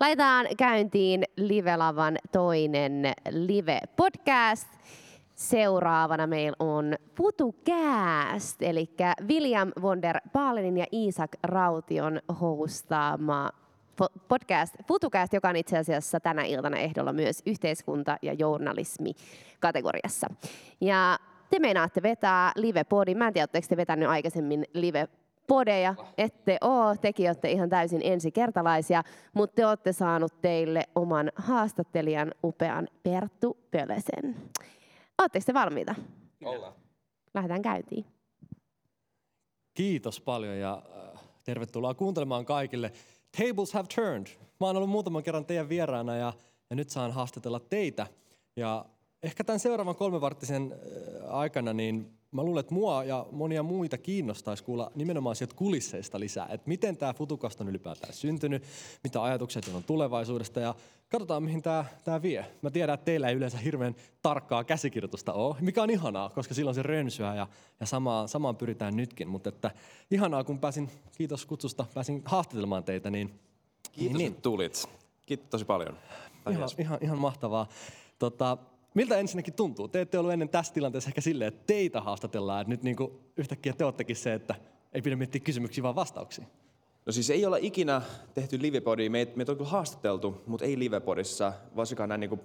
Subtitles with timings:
[0.00, 4.68] Laitetaan käyntiin Live-lavan toinen live-podcast.
[5.34, 8.90] Seuraavana meillä on FutuCast, eli
[9.28, 13.50] William von der Baalenin ja Isak Raution hostaama
[14.28, 19.12] podcast FutuCast, joka on itse asiassa tänä iltana ehdolla myös yhteiskunta- ja journalismi
[19.60, 20.26] kategoriassa.
[20.80, 21.18] Ja
[21.50, 23.18] te meinaatte vetää live-podin.
[23.18, 25.08] Mä en tiedä, oletteko te vetänyt aikaisemmin live
[25.46, 25.94] podeja.
[26.18, 29.02] Ette oo, tekin olette ihan täysin ensikertalaisia,
[29.34, 34.36] mutta te olette saanut teille oman haastattelijan upean Perttu Pölösen.
[35.18, 35.94] Oletteko te valmiita?
[36.44, 36.72] Ollaan.
[37.34, 38.06] Lähdetään käyntiin.
[39.74, 40.82] Kiitos paljon ja
[41.14, 42.92] äh, tervetuloa kuuntelemaan kaikille.
[43.38, 44.26] Tables have turned.
[44.60, 46.32] Mä oon ollut muutaman kerran teidän vieraana ja,
[46.70, 48.06] ja nyt saan haastatella teitä.
[48.56, 48.84] Ja
[49.22, 54.64] ehkä tämän seuraavan kolmevarttisen äh, aikana niin mä luulen, että mua ja monia muita kiinnostaisi
[54.64, 58.62] kuulla nimenomaan sieltä kulisseista lisää, että miten tämä Futukast on ylipäätään syntynyt,
[59.04, 60.74] mitä ajatukset on tulevaisuudesta ja
[61.10, 62.46] katsotaan mihin tämä, tämä vie.
[62.62, 66.74] Mä tiedän, että teillä ei yleensä hirveän tarkkaa käsikirjoitusta ole, mikä on ihanaa, koska silloin
[66.74, 67.46] se rönsyä ja,
[67.80, 69.70] ja samaan, samaan pyritään nytkin, mutta että
[70.10, 73.40] ihanaa kun pääsin, kiitos kutsusta, pääsin haastattelemaan teitä, niin
[73.92, 74.88] Kiitos, niin, että tulit.
[75.26, 75.98] Kiitos tosi paljon.
[76.50, 77.68] Ihan, ihan, ihan mahtavaa.
[78.18, 78.58] Tota,
[78.94, 79.88] Miltä ensinnäkin tuntuu?
[79.88, 83.12] Te ette ollut ennen tässä tilanteessa ehkä silleen, että teitä haastatellaan, että nyt niin kuin
[83.36, 84.54] yhtäkkiä te oottekin se, että
[84.92, 86.44] ei pidä miettiä kysymyksiä, vaan vastauksia.
[87.06, 88.02] No siis ei olla ikinä
[88.34, 89.10] tehty livepodia.
[89.10, 92.40] Meitä, meitä on kyllä haastateltu, mutta ei livepodissa, varsinkaan näin niin kuin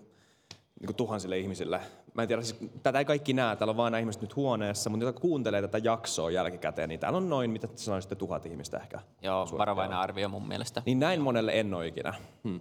[0.79, 1.81] niin kuin tuhansille ihmisille.
[2.13, 4.89] Mä en tiedä, siis, tätä ei kaikki näe, täällä on vain nämä ihmiset nyt huoneessa,
[4.89, 8.99] mutta jotka kuuntelee tätä jaksoa jälkikäteen, niin täällä on noin, mitä sanoisitte, tuhat ihmistä ehkä.
[9.21, 10.81] Joo, varovainen arvio mun mielestä.
[10.85, 12.13] Niin näin monelle en ole ikinä.
[12.43, 12.59] Hmm.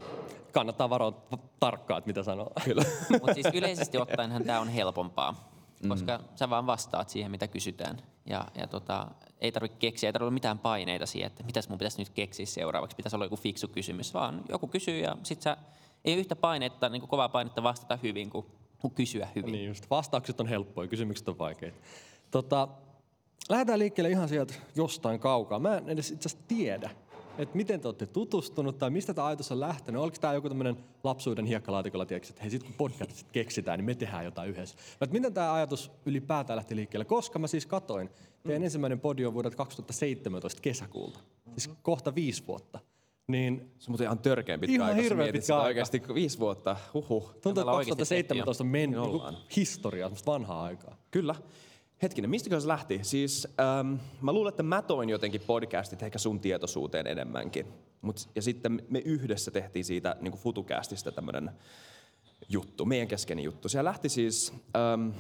[0.52, 1.22] Kannattaa varoa
[1.60, 2.52] tarkkaan, mitä sanoo.
[2.64, 2.82] Kyllä.
[3.10, 5.50] mutta siis yleisesti ottaenhan tämä on helpompaa,
[5.88, 6.24] koska mm.
[6.34, 7.98] sä vaan vastaat siihen, mitä kysytään.
[8.26, 9.06] Ja, ja tota,
[9.40, 12.96] ei tarvitse keksiä, ei tarvitse mitään paineita siihen, että mitäs mun pitäisi nyt keksiä seuraavaksi.
[12.96, 15.56] Pitäisi olla joku fiksu kysymys, vaan joku kysyy ja sit sä
[16.04, 18.46] ei yhtä painetta, niin kuin kovaa painetta vastata hyvin kuin,
[18.78, 19.52] kuin kysyä hyvin.
[19.52, 21.78] Niin just, vastaukset on helppoja, kysymykset on vaikeita.
[22.30, 22.68] Tota,
[23.48, 25.58] lähdetään liikkeelle ihan sieltä jostain kaukaa.
[25.58, 26.90] Mä en edes itse asiassa tiedä,
[27.38, 30.02] että miten te olette tutustunut tai mistä tämä ajatus on lähtenyt.
[30.02, 33.94] Oliko tämä joku tämmöinen lapsuuden hiekkalaatikolla, tiedätkö, että hei sit kun podcastit keksitään, niin me
[33.94, 34.76] tehdään jotain yhdessä.
[35.00, 37.04] Mutta miten tämä ajatus ylipäätään lähti liikkeelle?
[37.04, 38.10] Koska mä siis katoin,
[38.42, 41.20] teidän ensimmäinen podi on vuodelta 2017 kesäkuulta.
[41.56, 42.78] Siis kohta viisi vuotta.
[43.28, 45.02] Niin, se on ihan törkeän pitkä ihan aika.
[45.02, 45.66] Hirveän pitkä aika.
[45.66, 46.76] Oikeasti viisi vuotta.
[46.94, 47.34] Huhhuh.
[47.42, 50.96] Tuntuu, että 2017 on mennyt niin historiaa, vanhaa aikaa.
[51.10, 51.34] Kyllä.
[52.02, 53.00] Hetkinen, mistä se lähti?
[53.02, 57.66] Siis ähm, mä luulen, että mä toin jotenkin podcastit ehkä sun tietoisuuteen enemmänkin.
[58.02, 61.50] Mut, ja sitten me yhdessä tehtiin siitä niin kuin FutuCastista tämmöinen
[62.48, 63.68] juttu, meidän keskeinen juttu.
[63.68, 65.10] Se lähti siis, ähm,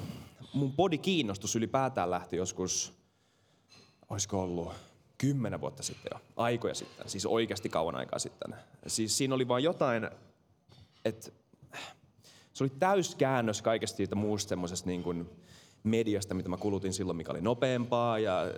[0.52, 2.92] mun kiinnostus ylipäätään lähti joskus,
[4.10, 4.72] olisiko ollut
[5.18, 8.54] kymmenen vuotta sitten jo, aikoja sitten, siis oikeasti kauan aikaa sitten.
[8.86, 10.10] Siis siinä oli vain jotain,
[11.04, 11.30] että
[12.52, 15.30] se oli täyskäännös kaikesta siitä muusta semmoisesta niin kuin
[15.82, 18.48] mediasta, mitä mä kulutin silloin, mikä oli nopeampaa ja äh,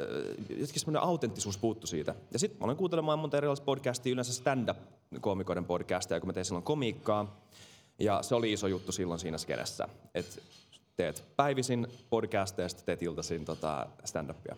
[0.49, 2.15] jotenkin semmoinen autenttisuus puuttu siitä.
[2.33, 6.65] Ja sitten mä olen kuuntelemaan monta erilaista podcastia, yleensä stand-up-koomikoiden podcastia, kun mä tein silloin
[6.65, 7.41] komiikkaa.
[7.99, 10.41] Ja se oli iso juttu silloin siinä skedessä, että
[10.97, 11.87] teet päivisin
[12.69, 14.57] sitten teet iltaisin tota stand-upia.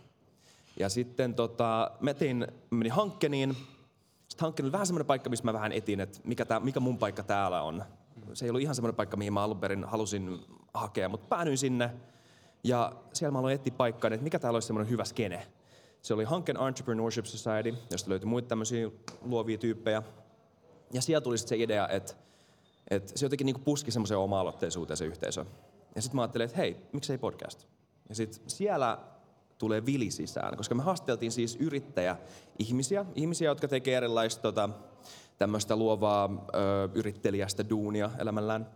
[0.79, 3.57] Ja sitten tota, mä tein, menin Hankkeniin.
[4.29, 6.99] Sitten Hankkeni oli vähän semmoinen paikka, missä mä vähän etin, että mikä, tää, mikä mun
[6.99, 7.85] paikka täällä on.
[8.33, 10.41] Se ei ollut ihan semmoinen paikka, mihin mä alun perin halusin
[10.75, 11.91] hakea, mutta päädyin sinne.
[12.65, 15.47] Ja siellä mä aloin etsiä paikkaa, että mikä täällä olisi semmoinen hyvä skene.
[16.03, 18.91] Se oli Hankken Entrepreneurship Society, josta löytyi muita tämmöisiä
[19.23, 20.03] luovia tyyppejä.
[20.93, 22.15] Ja siellä tuli sitten se idea, että,
[22.91, 25.45] että se jotenkin niin puski semmoiseen oma-aloitteisuuteen se yhteisö.
[25.95, 27.67] Ja sitten mä ajattelin, että hei, miksei podcast?
[28.09, 28.99] Ja sitten siellä
[29.63, 32.17] tulee vili sisään, koska me haasteltiin siis yrittäjä
[32.59, 34.69] ihmisiä, ihmisiä, jotka tekee erilaista tota,
[35.39, 38.67] tämmöistä luovaa ö, yrittelijästä duunia elämällään.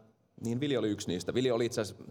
[0.41, 1.35] Niin Vili oli yksi niistä.
[1.35, 2.05] Vili oli itse asiassa,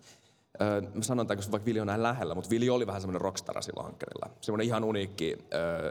[0.93, 3.61] mä sanon tämän, koska vaikka Vili on näin lähellä, mutta Vili oli vähän semmoinen rockstara
[3.61, 4.29] silloin hankkeella.
[4.41, 5.37] Semmoinen ihan uniikki,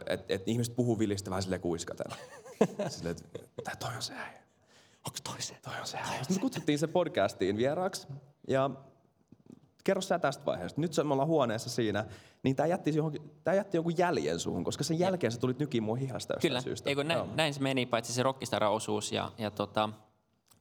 [0.07, 2.07] että et ihmiset puhuu Vilistä vähän silleen kuiskaten.
[2.89, 3.17] silleen,
[3.59, 4.43] että toi on se äijä.
[5.07, 5.55] Onko toi se?
[5.63, 6.19] Toi on se äijä.
[6.19, 8.07] Sitten me kutsuttiin se podcastiin vieraaksi
[8.49, 8.71] ja
[9.85, 10.81] kerro sä tästä vaiheesta.
[10.81, 12.05] Nyt me ollaan huoneessa siinä,
[12.43, 15.83] niin tämä jätti, johonkin, tämä jätti jonkun jäljen suhun, koska sen jälkeen sä tulit nykiin
[15.83, 16.91] mun hihasta Kyllä, syystä.
[16.91, 19.13] Eikö, näin, näin, se meni, paitsi se rockistara-osuus.
[19.13, 19.89] Ja, ja tota,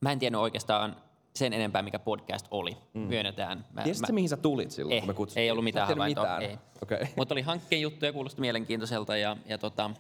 [0.02, 0.96] mä en tiennyt oikeastaan
[1.36, 2.78] sen enempää, mikä podcast oli.
[2.94, 3.02] Mm.
[3.02, 3.66] Myönnetään.
[3.74, 5.44] Mä, Tiesitkö mä, mihin sä tulit silloin, ei, kun me kutsuttiin?
[5.44, 6.24] Ei ollut mitään havaintoa.
[6.24, 6.42] Mitään.
[6.42, 6.58] Ei.
[6.82, 7.08] Okay.
[7.16, 9.18] Mutta oli hankkeen juttuja, kuulosti mielenkiintoiselta.
[9.18, 9.92] Ja, ja tota,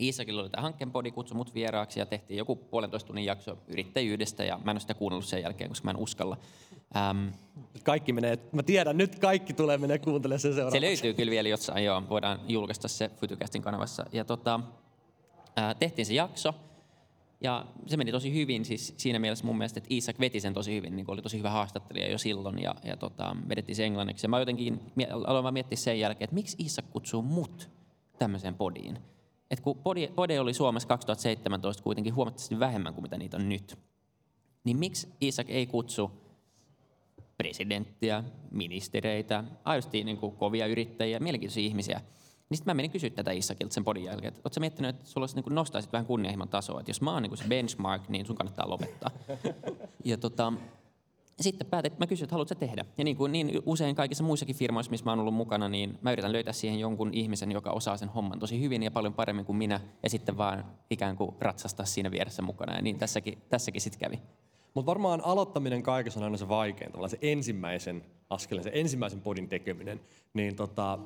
[0.00, 4.44] Iisakilla oli tämä hankkeen podi, kutsui mut vieraaksi ja tehtiin joku puolentoista tunnin jakso yrittäjyydestä
[4.44, 6.36] ja mä en ole sitä kuunnellut sen jälkeen, koska mä en uskalla.
[6.96, 7.28] Ähm,
[7.82, 10.80] kaikki menee, mä tiedän, nyt kaikki tulee menee kuuntelemaan sen seuraavaksi.
[10.80, 14.04] Se löytyy kyllä vielä jossain, joo, voidaan julkaista se Futucastin kanavassa.
[14.12, 14.60] Ja tota,
[15.58, 16.54] äh, tehtiin se jakso
[17.40, 20.74] Ja se meni tosi hyvin siis siinä mielessä mun mielestä, että Isak veti sen tosi
[20.74, 24.24] hyvin, niin oli tosi hyvä haastattelija jo silloin ja, ja tota, vedettiin se englanniksi.
[24.24, 24.80] Ja mä jotenkin
[25.26, 27.70] aloin vaan miettiä sen jälkeen, että miksi Isak kutsuu mut
[28.18, 28.98] tämmöiseen podiin.
[29.52, 33.78] Et kun podi, podi oli Suomessa 2017 kuitenkin huomattavasti vähemmän kuin mitä niitä on nyt,
[34.64, 36.10] niin miksi Isak ei kutsu
[37.36, 42.00] presidenttiä, ministereitä, aidosti niin kuin kovia yrittäjiä, mielenkiintoisia ihmisiä.
[42.50, 45.22] Niin sitten mä menin kysyä tätä Issakilta sen podin jälkeen, että ootko miettinyt, että sulla
[45.22, 48.08] olisi, niin kuin nostaisit vähän kunnianhimon tasoa, että jos mä oon niin kuin se benchmark,
[48.08, 49.10] niin sun kannattaa lopettaa.
[50.04, 50.52] ja tota,
[51.42, 52.84] sitten päätin, mä kysyin, että haluatko tehdä.
[52.98, 56.12] Ja niin kuin niin usein kaikissa muissakin firmoissa, missä mä oon ollut mukana, niin mä
[56.12, 59.56] yritän löytää siihen jonkun ihmisen, joka osaa sen homman tosi hyvin ja paljon paremmin kuin
[59.56, 62.76] minä, ja sitten vaan ikään kuin ratsastaa siinä vieressä mukana.
[62.76, 64.22] Ja niin tässäkin, tässäkin sitten kävi.
[64.74, 69.48] Mutta varmaan aloittaminen kaikessa on aina se vaikein, tavallaan se ensimmäisen askeleen, se ensimmäisen podin
[69.48, 70.00] tekeminen.
[70.34, 70.98] Niin tota,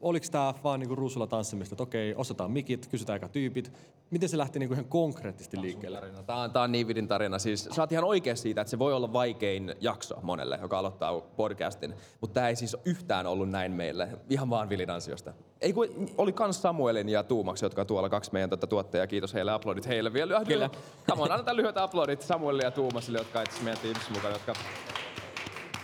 [0.00, 3.72] oliko tämä vaan niinku ruusulla tanssimista, että okei, osataan mikit, kysytään aika tyypit.
[4.10, 6.00] Miten se lähti niinku ihan konkreettisesti liikkeelle?
[6.26, 7.38] Tämä on, tämä on niin vidin tarina.
[7.38, 11.20] Siis, sä oot ihan oikea siitä, että se voi olla vaikein jakso monelle, joka aloittaa
[11.20, 11.94] podcastin.
[12.20, 15.32] Mutta tämä ei siis yhtään ollut näin meille, ihan vaan Vilin ansiosta.
[15.60, 15.88] Ei kun,
[16.18, 19.06] oli kans Samuelin ja Tuumax, jotka on tuolla kaksi meidän tuota tuottajaa.
[19.06, 20.44] Kiitos heille, aplodit heille vielä.
[20.44, 20.70] Kyllä.
[21.10, 24.54] Come on, annetaan lyhyet aplodit Samuelille ja Tuumasille, jotka itse meidän tiimissä mukana, jotka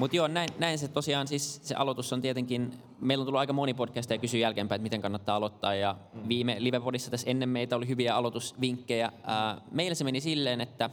[0.00, 3.52] mutta joo, näin, näin, se tosiaan siis se aloitus on tietenkin, meillä on tullut aika
[3.52, 6.28] moni podcast ja kysyy jälkeenpäin, että miten kannattaa aloittaa ja mm.
[6.28, 9.12] viime livepodissa tässä ennen meitä oli hyviä aloitusvinkkejä.
[9.22, 10.90] Ää, meillä se meni silleen, että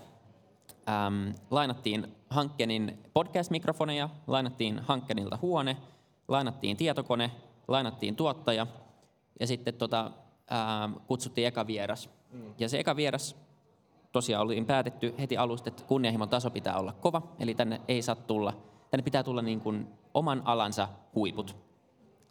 [0.89, 5.77] äm, lainattiin Hankkenin podcast-mikrofoneja, lainattiin Hankkenilta huone,
[6.27, 7.31] lainattiin tietokone,
[7.68, 8.68] lainattiin tuottaja
[9.39, 10.12] ja sitten tota,
[10.50, 12.10] ää, kutsuttiin eka vieras.
[12.31, 12.53] Mm.
[12.60, 13.36] Ja se eka vieras
[14.12, 18.15] tosiaan oli päätetty heti alusta, että kunnianhimon taso pitää olla kova, eli tänne ei saa
[18.15, 21.56] tulla tänne pitää tulla niin kuin oman alansa huiput.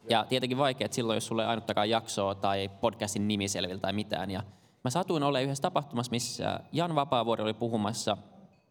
[0.09, 4.31] Ja tietenkin vaikeat silloin, jos sulle ei ainuttakaan jaksoa tai podcastin nimi selvillä tai mitään.
[4.31, 4.43] Ja
[4.83, 8.17] mä satuin olemaan yhdessä tapahtumassa, missä Jan Vapaavuori oli puhumassa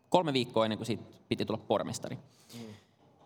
[0.08, 2.16] kolme viikkoa ennen kuin siitä piti tulla pormestari.
[2.16, 2.60] Mm.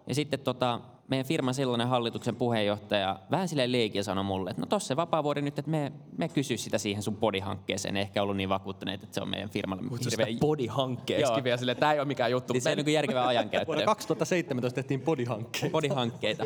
[0.06, 0.80] Ja sitten tota,
[1.10, 5.42] meidän firman silloinen hallituksen puheenjohtaja vähän silleen leikin sanoi mulle, että no tossa se vapaavuori
[5.42, 7.96] nyt, että me, me kysy sitä siihen sun bodihankkeeseen.
[7.96, 10.26] Ehkä ollut niin vakuuttuneet, että se on meidän firmalle hirveä...
[10.40, 12.52] bodihankkeeksi vielä sille, tämä ei ole mikään juttu.
[12.52, 13.66] Niin se on niin järkevää ajankäyttöä.
[13.66, 15.70] Vuonna 2017 tehtiin bodihankkeita.
[15.70, 16.44] Bodihankkeita.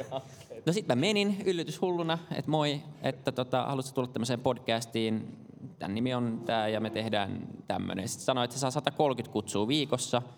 [0.66, 5.38] No sitten mä menin yllytyshulluna, että moi, että tota, haluatko tulla tämmöiseen podcastiin,
[5.78, 8.08] tämän nimi on tämä ja me tehdään tämmöinen.
[8.08, 10.22] Sitten sanoin, että se saa 130 kutsua viikossa–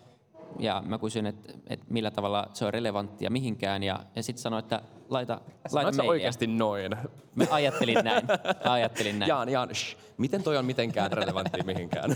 [0.59, 4.63] ja mä kysyin, että, että millä tavalla se on relevanttia mihinkään, ja, ja sitten sanoin,
[4.63, 5.41] että laita,
[5.71, 6.09] laita mailia.
[6.09, 6.91] oikeasti noin?
[7.35, 8.25] Mä ajattelin näin.
[8.65, 9.29] Mä ajattelin näin.
[9.29, 9.97] Jaan, Jaan, shh.
[10.17, 12.09] Miten toi on mitenkään relevanttia mihinkään?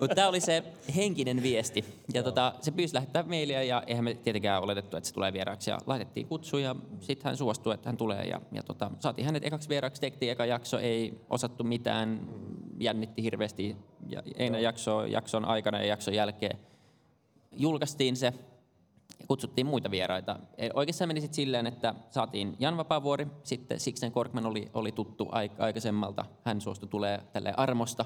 [0.00, 0.64] Mutta tämä oli se
[0.96, 1.84] henkinen viesti.
[2.14, 5.70] Ja tota, se pyysi lähettää mailia ja eihän me tietenkään oletettu, että se tulee vieraaksi.
[5.70, 8.24] Ja laitettiin kutsu ja sitten hän suostui, että hän tulee.
[8.24, 12.20] Ja, ja tota, saatiin hänet ekaksi vieraaksi, tehtiin eka jakso, ei osattu mitään,
[12.80, 13.76] jännitti hirveästi.
[14.08, 16.58] Ja Eina jakso, jakson aikana ja jakson jälkeen
[17.58, 18.32] julkaistiin se
[19.20, 20.38] ja kutsuttiin muita vieraita.
[20.58, 25.28] E, oikeastaan meni sitten silleen, että saatiin Jan Vapaavuori, sitten Sixten Korkman oli, oli tuttu
[25.58, 28.04] aikaisemmalta, hän suostui tulee tälle armosta.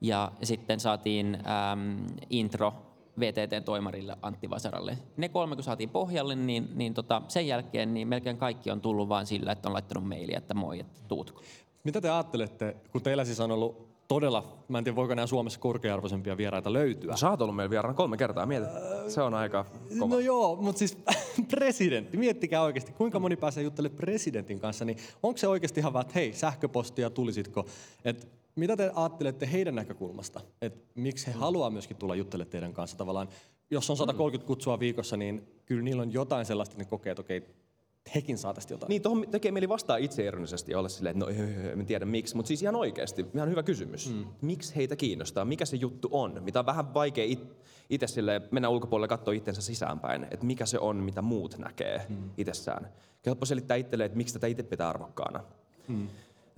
[0.00, 2.74] Ja, ja sitten saatiin äm, intro
[3.20, 4.98] VTT-toimarille Antti Vasaralle.
[5.16, 9.08] Ne kolme, kun saatiin pohjalle, niin, niin tota, sen jälkeen niin melkein kaikki on tullut
[9.08, 11.42] vain sillä, että on laittanut mailia, että moi, että tuutko.
[11.84, 15.60] Mitä te ajattelette, kun teillä siis on ollut todella, mä en tiedä voiko nämä Suomessa
[15.60, 17.16] korkearvoisempia vieraita löytyä.
[17.16, 18.66] Sä oot ollut meillä vieraana kolme kertaa, mieti.
[19.08, 19.64] Se on aika
[19.98, 20.14] kova.
[20.14, 20.98] No joo, mutta siis
[21.54, 26.00] presidentti, miettikää oikeasti, kuinka moni pääsee juttelemaan presidentin kanssa, niin onko se oikeasti ihan vaan,
[26.00, 27.66] että hei, sähköpostia, tulisitko?
[28.04, 30.40] Et mitä te ajattelette heidän näkökulmasta?
[30.62, 31.38] Et miksi he mm.
[31.38, 33.28] haluaa myöskin tulla juttelemaan teidän kanssa tavallaan?
[33.70, 37.20] Jos on 130 kutsua viikossa, niin kyllä niillä on jotain sellaista, että ne kokee, että
[37.20, 37.42] okei,
[38.14, 38.88] hekin saa tästä jotain.
[38.88, 41.32] Niin, tuohon tekee mieli vastaa itse ironisesti ja olla silleen, että no
[41.72, 44.14] en tiedä miksi, mutta siis ihan oikeasti, ihan hyvä kysymys.
[44.14, 44.24] Mm.
[44.40, 45.44] Miksi heitä kiinnostaa?
[45.44, 46.42] Mikä se juttu on?
[46.42, 47.56] Mitä on vähän vaikea it,
[47.90, 52.06] itse sille mennä ulkopuolelle ja katsoa itsensä sisäänpäin, että mikä se on, mitä muut näkee
[52.08, 52.30] mm.
[52.36, 52.88] itsessään.
[53.26, 55.44] Helppo selittää itselleen, että miksi tätä itse pitää arvokkaana.
[55.88, 56.08] Mm.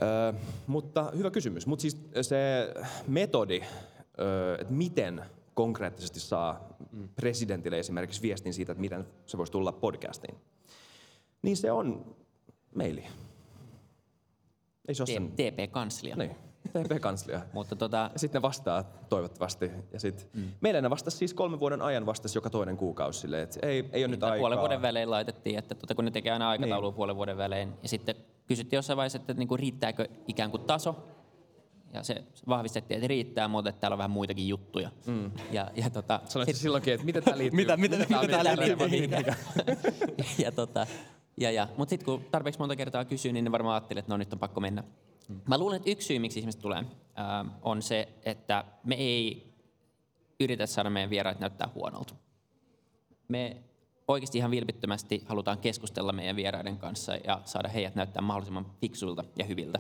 [0.03, 0.35] Ö,
[0.67, 1.67] mutta hyvä kysymys.
[1.67, 2.69] Mutta siis se
[3.09, 3.63] metodi,
[4.21, 5.23] ö, että miten
[5.55, 7.09] konkreettisesti saa mm.
[7.09, 10.35] presidentille esimerkiksi viestin siitä, että miten se voisi tulla podcastiin
[11.43, 12.17] niin se on
[12.75, 13.05] meili.
[14.89, 15.33] Ei se ole sen...
[15.33, 16.17] TP-kanslia.
[16.17, 16.37] Niin,
[16.69, 17.41] TP-kanslia.
[17.53, 18.11] Mutta tota...
[18.17, 19.71] Sitten ne vastaa toivottavasti.
[19.93, 20.29] Ja sit...
[20.35, 20.43] Mm.
[20.61, 24.05] Meillä ne vastasi siis kolmen vuoden ajan vastasi joka toinen kuukausi silleen, että ei, ei
[24.05, 24.39] ole nyt aikaa.
[24.39, 26.97] Puolen vuoden välein laitettiin, että tota, kun ne tekee aina aikataulua niin.
[26.97, 27.73] puolen vuoden välein.
[27.83, 28.15] Ja sitten
[28.47, 30.97] kysyttiin jossain vaiheessa, että niinku, riittääkö ikään kuin taso.
[31.93, 34.91] Ja se vahvistettiin, että riittää, mutta että täällä on vähän muitakin juttuja.
[35.07, 35.31] Mm.
[35.51, 36.57] Ja, ja tota, Sanoit sit...
[36.57, 37.57] silloinkin, että miten tämä liittyy?
[37.57, 38.57] mitä, mitä, mitä, mitä tämä
[38.91, 39.35] liittyy?
[40.45, 40.87] ja tota,
[41.41, 41.69] ja, ja.
[41.77, 44.39] Mutta sitten kun tarpeeksi monta kertaa kysyy, niin ne varmaan ajattelee, että no nyt on
[44.39, 44.85] pakko mennä.
[45.29, 45.41] Mm.
[45.49, 46.85] Mä luulen, että yksi syy, miksi ihmiset tulee,
[47.15, 49.53] ää, on se, että me ei
[50.41, 52.15] yritä saada meidän vieraat näyttää huonolta.
[53.29, 53.57] Me
[54.09, 59.45] oikeasti ihan vilpittömästi halutaan keskustella meidän vieraiden kanssa ja saada heidät näyttää mahdollisimman fiksuilta ja
[59.45, 59.79] hyviltä.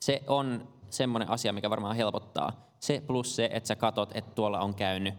[0.00, 2.74] Se on semmoinen asia, mikä varmaan helpottaa.
[2.78, 5.14] Se plus se, että sä katot, että tuolla on käynyt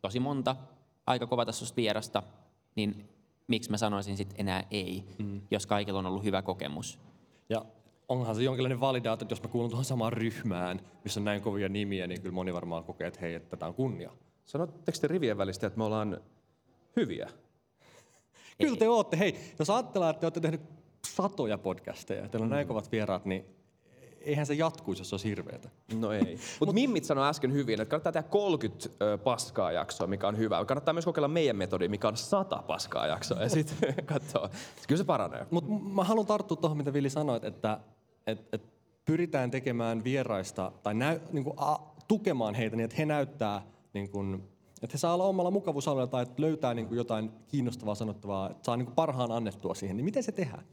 [0.00, 0.56] tosi monta
[1.06, 2.22] aika kovatasoista vierasta,
[2.74, 3.13] niin
[3.46, 5.40] miksi mä sanoisin sitten enää ei, mm.
[5.50, 6.98] jos kaikilla on ollut hyvä kokemus.
[7.48, 7.64] Ja
[8.08, 11.68] onhan se jonkinlainen validaatio, että jos mä kuulun tuohon samaan ryhmään, missä on näin kovia
[11.68, 14.10] nimiä, niin kyllä moni varmaan kokee, että hei, että tätä on kunnia.
[14.44, 16.20] Sanotteko te rivien välistä, että me ollaan
[16.96, 17.30] hyviä?
[18.58, 19.18] Kyllä te ootte.
[19.18, 20.70] Hei, jos ajatellaan, että te olette tehneet
[21.06, 23.44] satoja podcasteja ja teillä on näin kovat vieraat, niin
[24.24, 25.68] eihän se jatkuisi, jos se olisi hirveetä.
[26.00, 26.38] No ei.
[26.60, 30.64] Mutta Mimmit sanoi äsken hyvin, että kannattaa tehdä 30 ö, paskaa jaksoa, mikä on hyvä.
[30.64, 34.50] Kannattaa myös kokeilla meidän metodi, mikä on 100 paskaa jaksoa ja sitten katsoa.
[34.88, 35.46] Kyllä se paranee.
[35.50, 37.80] Mutta mä haluan tarttua tuohon, mitä Vili sanoit, että
[38.26, 38.62] et, et
[39.04, 41.78] pyritään tekemään vieraista tai näy, niin kuin, a,
[42.08, 43.62] tukemaan heitä niin, että he näyttää,
[43.92, 44.34] niin kuin,
[44.82, 48.64] että he saa olla omalla mukavuusalueella tai että löytää niin kuin, jotain kiinnostavaa sanottavaa, että
[48.64, 49.96] saa niin kuin, parhaan annettua siihen.
[49.96, 50.64] Niin miten se tehdään?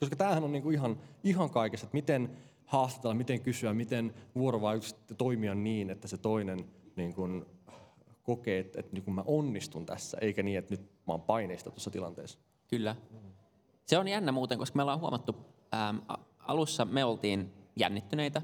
[0.00, 2.30] Koska tämähän on niin kuin, ihan, ihan kaikessa, että miten
[2.66, 6.64] haastatella, miten kysyä, miten vuorovaikutuksessa toimia niin, että se toinen
[6.96, 7.46] niin kuin,
[8.22, 11.70] kokee, että, että niin kuin mä onnistun tässä, eikä niin, että nyt mä oon paineista
[11.70, 12.38] tuossa tilanteessa.
[12.68, 12.96] Kyllä.
[13.86, 15.36] Se on jännä muuten, koska me ollaan huomattu,
[16.08, 18.42] a- alussa me oltiin jännittyneitä,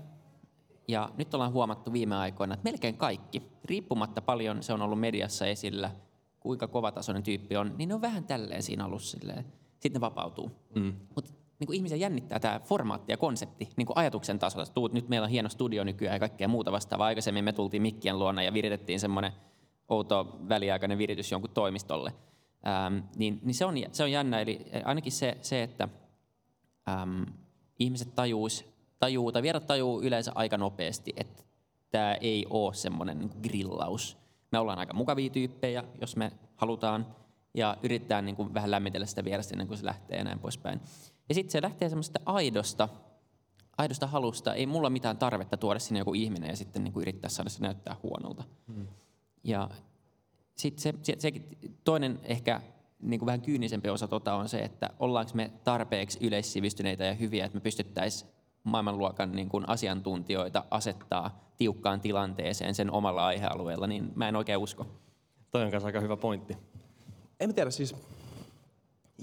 [0.88, 5.46] ja nyt ollaan huomattu viime aikoina, että melkein kaikki, riippumatta paljon se on ollut mediassa
[5.46, 5.90] esillä,
[6.40, 9.44] kuinka kovatasoinen tyyppi on, niin ne on vähän tälleen siinä alussa silleen.
[9.72, 10.50] Sitten ne vapautuu.
[10.74, 10.92] Mm.
[11.14, 14.66] Mutta niin kuin ihmisiä jännittää tämä formaatti ja konsepti niin kuin ajatuksen tasolla.
[14.66, 17.06] Tuut, nyt meillä on hieno studio nykyään ja kaikkea muuta vastaavaa.
[17.06, 19.32] Aikaisemmin me tultiin mikkien luona ja viritettiin semmoinen
[19.88, 22.12] outo väliaikainen viritys jonkun toimistolle.
[22.66, 24.40] Ähm, niin, niin se, on, se on jännä.
[24.40, 25.88] Eli ainakin se, se että
[26.88, 27.26] äm,
[27.78, 28.64] ihmiset tajuus,
[28.98, 31.42] tajuu, tai vierat tajuu yleensä aika nopeasti, että
[31.90, 34.18] tämä ei ole semmoinen niin grillaus.
[34.52, 37.06] Me ollaan aika mukavia tyyppejä, jos me halutaan,
[37.54, 40.80] ja yritetään niin kuin vähän lämmitellä sitä vierasta ennen kuin se lähtee ja näin poispäin.
[41.28, 42.88] Ja sitten se lähtee semmoista aidosta,
[43.78, 44.54] aidosta halusta.
[44.54, 47.62] Ei mulla mitään tarvetta tuoda sinne joku ihminen ja sitten niin kuin yrittää saada se
[47.62, 48.44] näyttää huonolta.
[48.66, 48.86] Hmm.
[49.44, 49.70] Ja
[50.56, 51.32] sitten se, se, se,
[51.84, 52.60] toinen ehkä
[53.00, 57.44] niin kuin vähän kyynisempi osa tota on se, että ollaanko me tarpeeksi yleissivistyneitä ja hyviä,
[57.44, 58.30] että me pystyttäisiin
[58.64, 64.86] maailmanluokan niin kuin asiantuntijoita asettaa tiukkaan tilanteeseen sen omalla aihealueella, niin mä en oikein usko.
[65.50, 66.56] Toi on kanssa aika hyvä pointti.
[67.40, 67.94] En mä tiedä, siis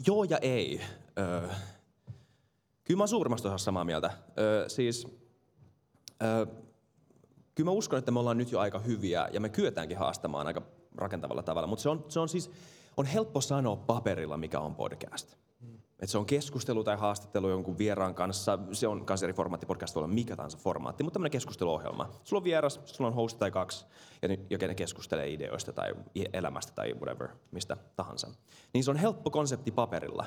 [0.07, 0.81] joo ja ei.
[1.19, 1.49] Öö,
[2.89, 4.11] kyllä mä oon suurimmasta osassa samaa mieltä.
[4.39, 5.07] Öö, siis
[6.23, 6.45] öö,
[7.55, 10.61] kyllä mä uskon, että me ollaan nyt jo aika hyviä ja me kyetäänkin haastamaan aika
[10.95, 12.51] rakentavalla tavalla, mutta se on, se on siis
[12.97, 15.35] on helppo sanoa paperilla, mikä on podcast.
[15.99, 18.59] Et se on keskustelu tai haastattelu jonkun vieraan kanssa.
[18.71, 22.09] Se on myös eri formaatti, podcast voi olla mikä tahansa formaatti, mutta tämmöinen keskusteluohjelma.
[22.23, 23.85] Sulla on vieras, sulla on host tai kaksi,
[24.21, 25.93] ja nyt jokin keskustelee ideoista tai
[26.33, 28.27] elämästä tai whatever, mistä tahansa.
[28.73, 30.25] Niin se on helppo konsepti paperilla.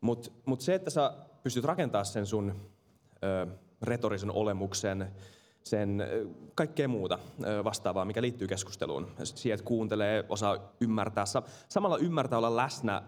[0.00, 2.70] Mutta mut se, että sä pystyt rakentamaan sen sun
[3.24, 3.46] ö,
[3.82, 5.12] retorisen olemuksen,
[5.62, 6.02] sen
[6.54, 7.18] kaikkea muuta
[7.64, 9.10] vastaavaa, mikä liittyy keskusteluun.
[9.24, 11.24] Siihen, että kuuntelee, osaa ymmärtää,
[11.68, 13.02] samalla ymmärtää olla läsnä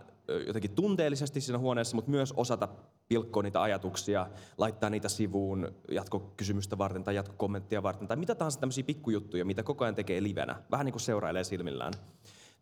[0.47, 2.69] jotenkin tunteellisesti siinä huoneessa, mutta myös osata
[3.09, 4.27] pilkkoa niitä ajatuksia,
[4.59, 9.85] laittaa niitä sivuun jatkokysymystä varten tai jatkokommenttia varten, tai mitä tahansa tämmöisiä pikkujuttuja, mitä koko
[9.85, 11.93] ajan tekee livenä, vähän niin kuin seurailee silmillään.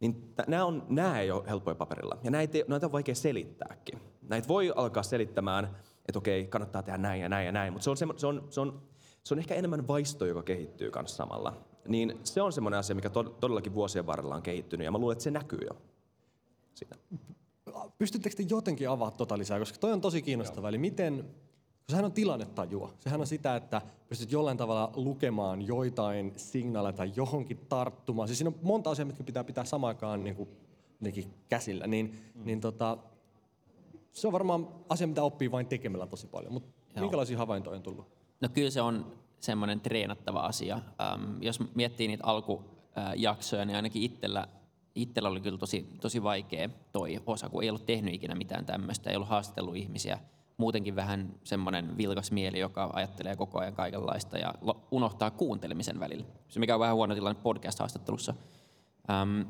[0.01, 4.01] Niin nämä, on, nämä ei ole helppoja paperilla, ja näitä, näitä on vaikea selittääkin.
[4.29, 5.77] Näitä voi alkaa selittämään,
[6.09, 8.47] että okei, kannattaa tehdä näin ja näin ja näin, mutta se on, se, se on,
[8.51, 8.83] se on,
[9.23, 11.65] se on ehkä enemmän vaisto, joka kehittyy kanssa samalla.
[11.89, 15.25] Niin se on semmoinen asia, mikä todellakin vuosien varrella on kehittynyt, ja mä luulen, että
[15.25, 15.77] se näkyy jo
[16.75, 16.97] siinä
[17.99, 20.69] pystyttekö te jotenkin avaa tota lisää, koska toi on tosi kiinnostavaa.
[20.69, 21.25] Eli miten,
[21.89, 22.95] sehän on tilannetajua.
[23.01, 28.29] Sehän on sitä, että pystyt jollain tavalla lukemaan joitain signaaleja tai johonkin tarttumaan.
[28.29, 30.49] Siis siinä on monta asiaa, mitkä pitää pitää samaan aikaan niin kuin,
[31.49, 31.87] käsillä.
[31.87, 32.45] Niin, mm.
[32.45, 32.99] niin tota,
[34.15, 36.53] se on varmaan asia, mitä oppii vain tekemällä tosi paljon.
[36.53, 38.07] Mutta minkälaisia havaintoja on tullut?
[38.41, 40.75] No kyllä se on semmoinen treenattava asia.
[40.75, 44.49] Ähm, jos miettii niitä alkujaksoja, niin ainakin itsellä
[44.95, 49.11] itsellä oli kyllä tosi, tosi vaikea toi osa, kun ei ollut tehnyt ikinä mitään tämmöistä,
[49.11, 50.19] ei ollut haastellut ihmisiä.
[50.57, 54.55] Muutenkin vähän semmoinen vilkas mieli, joka ajattelee koko ajan kaikenlaista ja
[54.91, 56.25] unohtaa kuuntelemisen välillä.
[56.49, 58.35] Se mikä on vähän huono tilanne podcast-haastattelussa.
[59.11, 59.41] Ähm,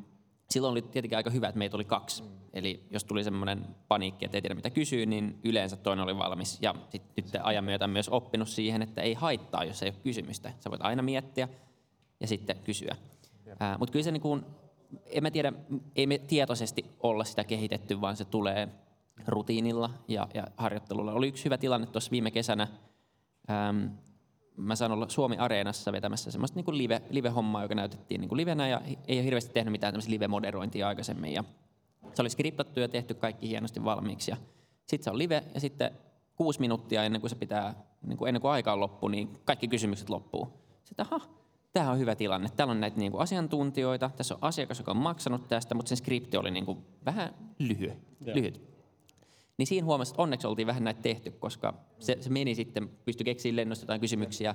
[0.51, 2.23] silloin oli tietenkin aika hyvä, että meitä oli kaksi.
[2.23, 2.29] Mm.
[2.53, 6.59] Eli jos tuli semmoinen paniikki, että ei tiedä mitä kysyy, niin yleensä toinen oli valmis.
[6.63, 10.53] Ja sit nyt ajan myötä myös oppinut siihen, että ei haittaa, jos ei ole kysymystä.
[10.61, 11.49] Sä voit aina miettiä
[12.21, 12.97] ja sitten kysyä.
[13.63, 14.45] Äh, Mutta kyllä se niin kuin
[15.07, 15.53] en mä tiedä,
[15.97, 18.69] ei me tietoisesti olla sitä kehitetty, vaan se tulee
[19.27, 21.13] rutiinilla ja, ja harjoittelulla.
[21.13, 22.69] Oli yksi hyvä tilanne tuossa viime kesänä.
[23.51, 23.87] Ähm,
[24.56, 28.68] mä saan olla Suomi Areenassa vetämässä semmoista niin live, live-hommaa, joka näytettiin niin kuin livenä
[28.68, 31.32] ja ei ole hirveästi tehnyt mitään tämmöistä live-moderointia aikaisemmin.
[31.32, 31.44] Ja
[32.14, 34.30] se oli skriptattu ja tehty kaikki hienosti valmiiksi.
[34.30, 34.37] Ja
[34.87, 35.90] sitten se on live ja sitten
[36.37, 37.75] kuusi minuuttia ennen kuin se pitää,
[38.06, 40.49] niin kuin ennen kuin aika on loppu, niin kaikki kysymykset loppuu.
[40.84, 41.20] Sitten, aha,
[41.73, 42.49] tämä on hyvä tilanne.
[42.56, 45.99] Täällä on näitä niin kuin asiantuntijoita, tässä on asiakas, joka on maksanut tästä, mutta sen
[45.99, 47.92] skripti oli niin kuin vähän lyhyt.
[48.34, 48.74] lyhyt.
[49.58, 53.25] Niin siinä huomasi, että onneksi oltiin vähän näitä tehty, koska se, se meni sitten, pystyi
[53.25, 54.54] keksiä lennosta jotain kysymyksiä,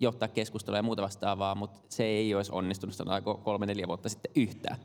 [0.00, 4.76] johtaa keskustelua ja muuta vastaavaa, mutta se ei olisi onnistunut sanotaan kolme-neljä vuotta sitten yhtään.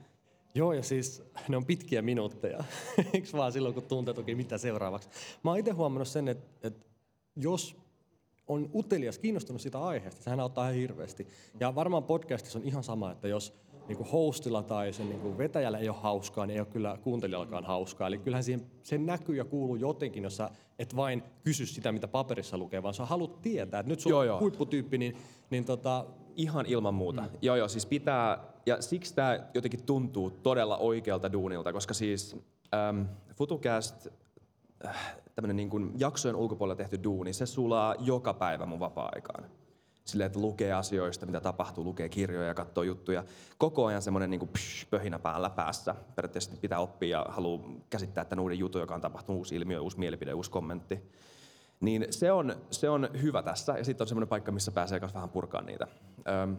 [0.56, 2.64] Joo, ja siis ne on pitkiä minuutteja.
[3.14, 5.10] Eikö vaan silloin, kun tuntee toki mitä seuraavaksi?
[5.44, 6.86] Mä oon itse huomannut sen, että, että
[7.36, 7.76] jos
[8.48, 11.28] on utelias, kiinnostunut sitä aiheesta, sehän auttaa ihan hirveästi.
[11.60, 13.54] Ja varmaan podcastissa on ihan sama, että jos
[13.92, 16.98] niin kuin hostilla tai sen niin kuin vetäjällä ei ole hauskaa, niin ei ole kyllä
[17.04, 18.08] kuuntelijallakaan hauskaa.
[18.08, 22.08] Eli kyllähän siihen, se näkyy ja kuuluu jotenkin, jos sä et vain kysy sitä, mitä
[22.08, 25.18] paperissa lukee, vaan sä haluat tietää, että nyt sulla on huipputyyppi, niin,
[25.50, 26.06] niin tota...
[26.36, 27.22] Ihan ilman muuta.
[27.22, 27.30] Mm.
[27.42, 32.36] Joo, joo, siis pitää, ja siksi tämä jotenkin tuntuu todella oikealta duunilta, koska siis
[32.74, 33.02] ähm,
[33.36, 34.08] FutuCast,
[34.86, 39.44] äh, tämmöinen niin kuin jaksojen ulkopuolella tehty duuni, se sulaa joka päivä mun vapaa-aikaan
[40.12, 43.24] silleen, että lukee asioista, mitä tapahtuu, lukee kirjoja ja katsoo juttuja.
[43.58, 45.96] Koko ajan semmoinen niin psh, pöhinä päällä päässä.
[46.16, 50.00] Periaatteessa pitää oppia ja haluaa käsittää tämän uuden jutun, joka on tapahtunut, uusi ilmiö, uusi
[50.00, 51.12] mielipide, uusi kommentti.
[51.80, 53.78] Niin se on, se on hyvä tässä.
[53.78, 55.88] Ja sitten on semmoinen paikka, missä pääsee myös vähän purkaa niitä.
[56.44, 56.58] Öm,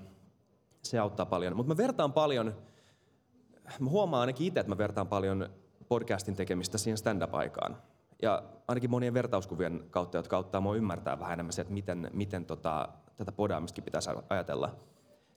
[0.82, 1.56] se auttaa paljon.
[1.56, 2.54] Mutta mä vertaan paljon,
[3.80, 5.50] mä huomaan ainakin itse, että mä vertaan paljon
[5.88, 7.76] podcastin tekemistä siihen stand-up-aikaan.
[8.23, 12.44] Ja ainakin monien vertauskuvien kautta, jotka auttaa mua ymmärtää vähän enemmän se, että miten, miten
[12.44, 12.88] tota,
[13.25, 14.76] tätä podaamistakin pitäisi ajatella,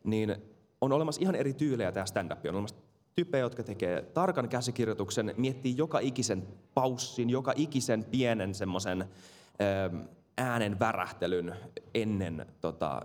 [0.04, 0.36] niin
[0.82, 2.46] on olemassa ihan eri tyylejä tämä stand-up.
[2.46, 2.76] On olemassa
[3.16, 10.02] tyyppejä, jotka tekee tarkan käsikirjoituksen, miettii joka ikisen paussin, joka ikisen pienen semmoisen ähm,
[10.38, 11.56] äänen värähtelyn
[11.94, 13.02] ennen tota,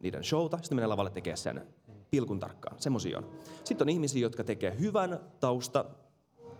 [0.00, 0.56] niiden showta.
[0.56, 1.66] Sitten menee lavalle tekee sen
[2.10, 2.76] pilkun tarkkaan.
[2.78, 3.30] Semmoisia on.
[3.64, 5.84] Sitten on ihmisiä, jotka tekee hyvän tausta,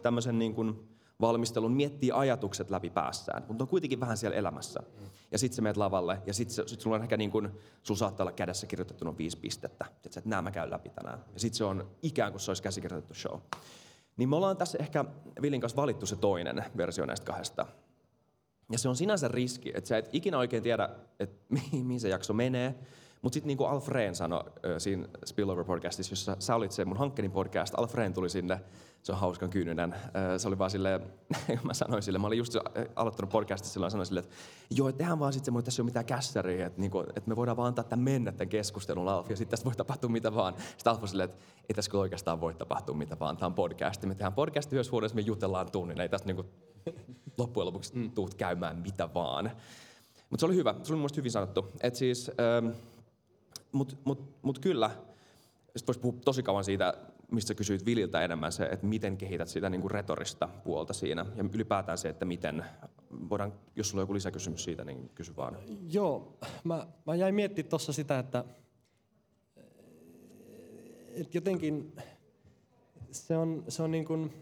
[0.03, 0.89] tämmöisen niin kuin
[1.21, 4.81] valmistelun, miettii ajatukset läpi päässään, mutta on kuitenkin vähän siellä elämässä.
[5.33, 7.51] Ja sitten sä menet lavalle, ja sitten sit sulla on ehkä niin kuin,
[7.83, 9.85] sulla saattaa olla kädessä kirjoitettuna viisi pistettä.
[10.05, 11.25] Että nämä mä käyn läpi tänään.
[11.35, 13.41] Ja sitten se on ikään kuin se olisi käsikirjoitettu show.
[14.17, 15.05] Niin me ollaan tässä ehkä
[15.43, 17.67] Villin kanssa valittu se toinen versio näistä kahdesta.
[18.73, 20.89] Ja se on sinänsä riski, että sä et ikinä oikein tiedä,
[21.21, 22.75] että mihin se jakso menee.
[23.23, 24.45] Mutta sitten niin kuin Alfreen sanoi
[24.79, 28.61] siinä Spillover podcastissa, jossa sä olit se mun hankkenin podcast, Alfreen tuli sinne
[29.03, 29.95] se on hauskan kyyninen.
[30.39, 31.01] Se oli vaan silleen,
[31.65, 32.57] mä sanoin sille, mä olin just
[32.97, 34.35] aloittanut podcastissa silloin, sanoin sille, että
[34.71, 37.37] joo, tehdään vaan sitten semmoinen, että tässä ei ole mitään kässäriä, että, niinku, että me
[37.37, 40.55] voidaan vaan antaa tämän mennä tämän keskustelun Alf, ja sitten tästä voi tapahtua mitä vaan.
[40.59, 44.03] Sitten Alf silleen, että ei tässä kyllä oikeastaan voi tapahtua mitä vaan, tämä on podcast.
[44.03, 46.45] Me tehdään podcast yhdessä vuodessa, me jutellaan tunnin, ei tästä niinku
[47.39, 48.11] loppujen lopuksi mm.
[48.11, 49.51] tuut käymään mitä vaan.
[50.31, 51.67] Mutta se oli hyvä, se oli mun hyvin sanottu.
[51.81, 52.71] Et siis, ähm,
[53.73, 54.91] mutta mut, mut kyllä,
[55.77, 56.95] sitten voisi puhua tosi kauan siitä,
[57.31, 61.45] mistä kysyit Vililtä enemmän se, että miten kehität sitä niin kuin retorista puolta siinä ja
[61.55, 62.65] ylipäätään se, että miten,
[63.31, 65.57] voidaan, jos sulla on joku lisäkysymys siitä, niin kysy vaan.
[65.91, 68.45] Joo, mä, mä jäin miettimään tuossa sitä, että,
[71.15, 71.93] että jotenkin
[73.11, 74.33] se on, se on niin kuin,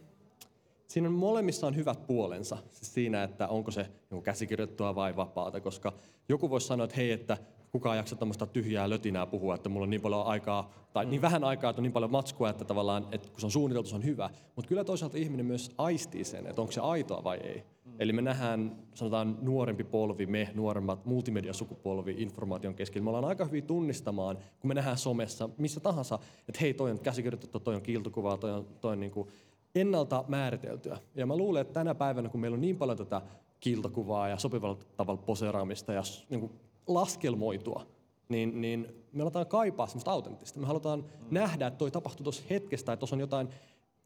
[0.87, 5.61] siinä on molemmissa on hyvät puolensa siis siinä, että onko se niin käsikirjoittua vai vapaata,
[5.61, 5.93] koska
[6.29, 7.39] joku voisi sanoa, että hei, että
[7.77, 11.45] kukaan jaksa tämmöistä tyhjää lötinää puhua, että mulla on niin paljon aikaa, tai niin vähän
[11.45, 14.05] aikaa, että on niin paljon matskua, että tavallaan, että kun se on suunniteltu, se on
[14.05, 14.31] hyvä.
[14.57, 17.63] Mutta kyllä toisaalta ihminen myös aistii sen, että onko se aitoa vai ei.
[17.85, 17.93] Mm.
[17.99, 23.05] Eli me nähdään, sanotaan nuorempi polvi, me nuoremmat multimediasukupolvi informaation keskellä.
[23.05, 27.01] Me ollaan aika hyvin tunnistamaan, kun me nähdään somessa, missä tahansa, että hei, toi on
[27.01, 29.29] käsikirjoitettu, toi on kiiltokuva, toi on, toi on niin kuin
[29.75, 30.99] ennalta määriteltyä.
[31.15, 33.23] Ja mä luulen, että tänä päivänä, kun meillä on niin paljon tätä
[33.61, 36.53] kiiltokuvaa ja sopivalla tavalla poseraamista ja niin kuin
[36.87, 37.87] laskelmoitua,
[38.29, 40.61] niin, niin me aletaan kaipaa semmoista autenttista.
[40.61, 41.27] Me halutaan mm.
[41.31, 43.49] nähdä, että toi tapahtuu tuossa hetkessä, että tuossa on jotain,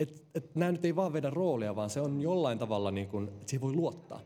[0.01, 3.29] että, että nämä nyt ei vaan vedä roolia, vaan se on jollain tavalla, niin kuin,
[3.29, 4.21] että siihen voi luottaa.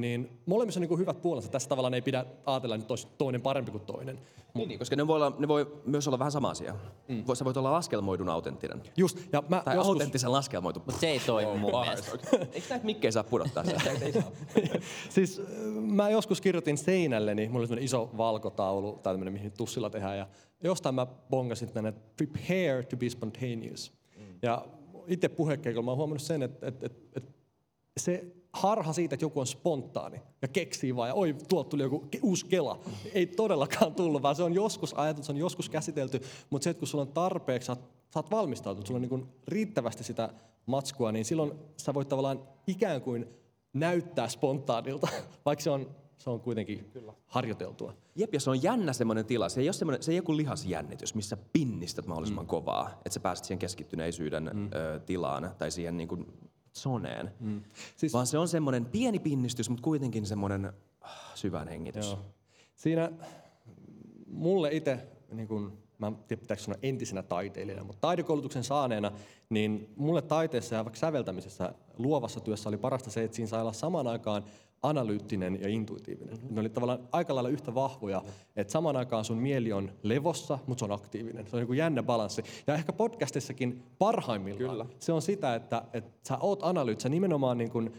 [0.00, 1.48] Niin molemmissa on niin kuin hyvät puolensa.
[1.48, 4.18] Tässä tavallaan ei pidä ajatella, että toinen parempi kuin toinen.
[4.54, 6.74] Niin, niin, koska ne voi, olla, ne voi myös olla vähän sama asia.
[7.08, 7.24] Mm.
[7.34, 8.82] Sä voit olla laskelmoidun autenttinen.
[8.96, 9.18] Just.
[9.32, 9.94] Ja mä tai joskus...
[9.94, 10.82] autenttisen laskelmoitu.
[10.86, 12.18] Mutta se ei toimi mun mielestä.
[12.52, 13.64] Eikö näitä mikkejä saa pudottaa?
[15.08, 15.42] siis
[15.80, 20.18] mä joskus kirjoitin seinälle, niin mulla oli iso valkotaulu, tai tämmöinen, mihin tussilla tehdään.
[20.18, 20.26] Ja
[20.64, 23.92] jostain mä bongasin tänne, että prepare to be spontaneous.
[24.16, 24.24] Mm.
[24.42, 24.66] Ja
[25.06, 27.32] itse puhekeikolla mä oon huomannut sen, että, että, että, että
[27.96, 28.24] se
[28.58, 32.46] harha siitä, että joku on spontaani ja keksii vaan, ja oi, tuolta tuli joku uusi
[32.46, 32.80] kela.
[33.14, 36.78] Ei todellakaan tullut, vaan se on joskus ajateltu, se on joskus käsitelty, mutta se, että
[36.78, 37.80] kun sulla on tarpeeksi, sä oot,
[38.14, 40.28] sä oot valmistautunut, sulla on niin riittävästi sitä
[40.66, 43.26] matskua, niin silloin sä voit tavallaan ikään kuin
[43.72, 45.08] näyttää spontaanilta,
[45.46, 45.86] vaikka se on
[46.18, 47.12] se on kuitenkin Kyllä.
[47.26, 47.94] harjoiteltua.
[48.14, 49.48] Jep, ja se on jännä semmoinen tila.
[49.48, 52.48] Se ei ole, semmoinen, se ei ole kuin lihasjännitys, missä pinnistät mahdollisimman mm.
[52.48, 54.70] kovaa, että sä pääset siihen keskittyneisyyden mm.
[54.74, 56.26] ö, tilaan tai siihen niin kuin
[56.74, 57.34] zoneen.
[57.40, 57.62] Mm.
[57.96, 62.06] Siis, Vaan se on semmoinen pieni pinnistys, mutta kuitenkin semmoinen äh, syvän hengitys.
[62.06, 62.18] Joo.
[62.76, 63.10] Siinä
[64.26, 69.12] mulle itse, niin kun, mä en tiedä pitääkö sanoa entisenä taiteilijana, mutta taidekoulutuksen saaneena,
[69.50, 73.72] niin mulle taiteessa ja vaikka säveltämisessä luovassa työssä oli parasta se, että siinä sai olla
[73.72, 74.44] samaan aikaan
[74.82, 76.34] analyyttinen ja intuitiivinen.
[76.34, 76.54] Mm-hmm.
[76.54, 78.22] Ne oli tavallaan aika lailla yhtä vahvoja,
[78.56, 81.46] että samaan aikaan sun mieli on levossa, mutta se on aktiivinen.
[81.46, 82.42] Se on niin jännä balanssi.
[82.66, 84.86] Ja ehkä podcastissakin parhaimmillaan Kyllä.
[84.98, 87.92] se on sitä, että, että sä oot analyyt, sä nimenomaan niin kuin,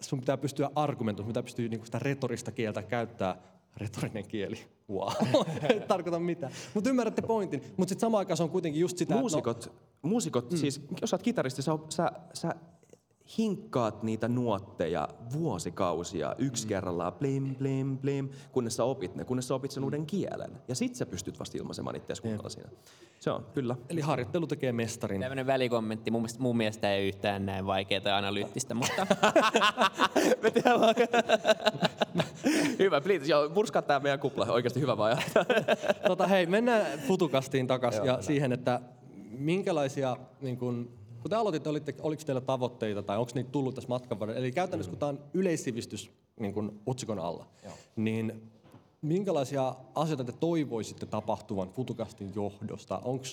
[0.00, 3.36] sun pitää pystyä argumentoimaan, pitää pystyä niin kuin sitä retorista kieltä käyttää
[3.76, 4.58] retorinen kieli.
[4.90, 5.12] Wow,
[5.70, 6.52] ei tarkoita mitään.
[6.74, 7.62] Mutta ymmärrätte pointin.
[7.76, 9.70] Mutta sitten samaan aikaan se on kuitenkin just sitä, Muusikot, että
[10.02, 10.56] no, muusikot mm.
[10.56, 12.54] siis jos sä oot kitaristi, sä, sä, sä
[13.38, 16.68] hinkkaat niitä nuotteja vuosikausia yksi mm.
[16.68, 19.84] kerrallaan, blim, blim, blim, kunnes sä opit ne, kunnes sä opit sen mm.
[19.84, 20.50] uuden kielen.
[20.68, 22.70] Ja sit sä pystyt vasta ilmaisemaan itseäsi kunnolla siinä.
[23.20, 23.76] Se on, kyllä.
[23.88, 25.20] Eli harjoittelu tekee mestarin.
[25.20, 29.06] Tämmöinen välikommentti, mun mielestä, mun mielestä ei yhtään näin vaikeaa tai analyyttistä, mutta...
[30.42, 30.52] Me
[32.78, 35.18] hyvä, please, joo, murskaa tää meidän kupla, oikeasti hyvä vaan.
[36.08, 38.80] tota, hei, mennään futukastiin takaisin ja siihen, että
[39.38, 43.88] minkälaisia niin kun, kun te aloititte, olitte, oliko teillä tavoitteita tai onko niitä tullut tässä
[43.88, 44.40] matkan varrella?
[44.40, 46.10] Eli käytännössä, kun tämä on yleissivistys
[46.40, 47.72] niin kun otsikon alla, Joo.
[47.96, 48.50] niin
[49.02, 52.98] minkälaisia asioita te toivoisitte tapahtuvan Futukastin johdosta?
[52.98, 53.24] Onko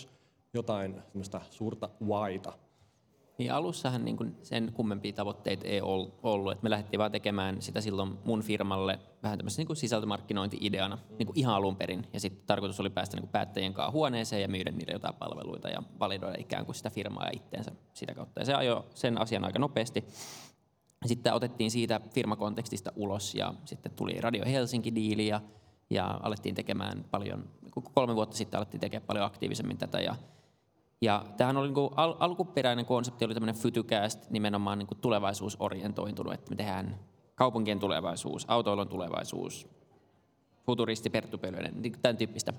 [0.53, 1.01] jotain
[1.49, 2.53] suurta waita?
[3.41, 5.81] Niin alussahan niin sen kummempia tavoitteita ei
[6.23, 6.51] ollut.
[6.51, 11.39] Et me lähdettiin vaan tekemään sitä silloin mun firmalle vähän tämmöisen niin sisältömarkkinointi-ideana niin kuin
[11.39, 12.07] ihan alun perin.
[12.13, 15.69] Ja sitten tarkoitus oli päästä niin kuin päättäjien kanssa huoneeseen ja myydä niille jotain palveluita
[15.69, 18.41] ja validoida ikään kuin sitä firmaa ja itteensä sitä kautta.
[18.41, 20.05] Ja se ajoi sen asian aika nopeasti.
[21.05, 25.41] Sitten otettiin siitä firmakontekstista ulos ja sitten tuli Radio Helsinki-diili ja,
[25.89, 27.49] ja alettiin tekemään paljon,
[27.93, 30.15] kolme vuotta sitten alettiin tekemään paljon aktiivisemmin tätä ja
[31.01, 36.55] ja tämähän oli niin al- alkuperäinen konsepti oli tämmöinen Fytycast nimenomaan niin tulevaisuusorientointunut, että me
[36.55, 36.99] tehdään
[37.35, 39.67] kaupunkien tulevaisuus, autoilun tulevaisuus,
[40.65, 42.51] futuristi, pertupölyinen, niin tämän tyyppistä.
[42.51, 42.57] Mm.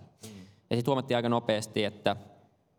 [0.70, 2.16] Ja sitten huomattiin aika nopeasti, että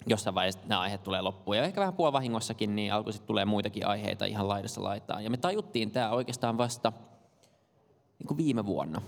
[0.08, 1.58] jossain vaiheessa nämä aiheet tulee loppuun.
[1.58, 5.23] Ja ehkä vähän puolvahingossakin, niin alkoi sitten tulee muitakin aiheita ihan laidassa laitaan.
[5.23, 6.93] Ja me tajuttiin tämä oikeastaan vasta
[8.19, 9.02] niin kuin viime vuonna.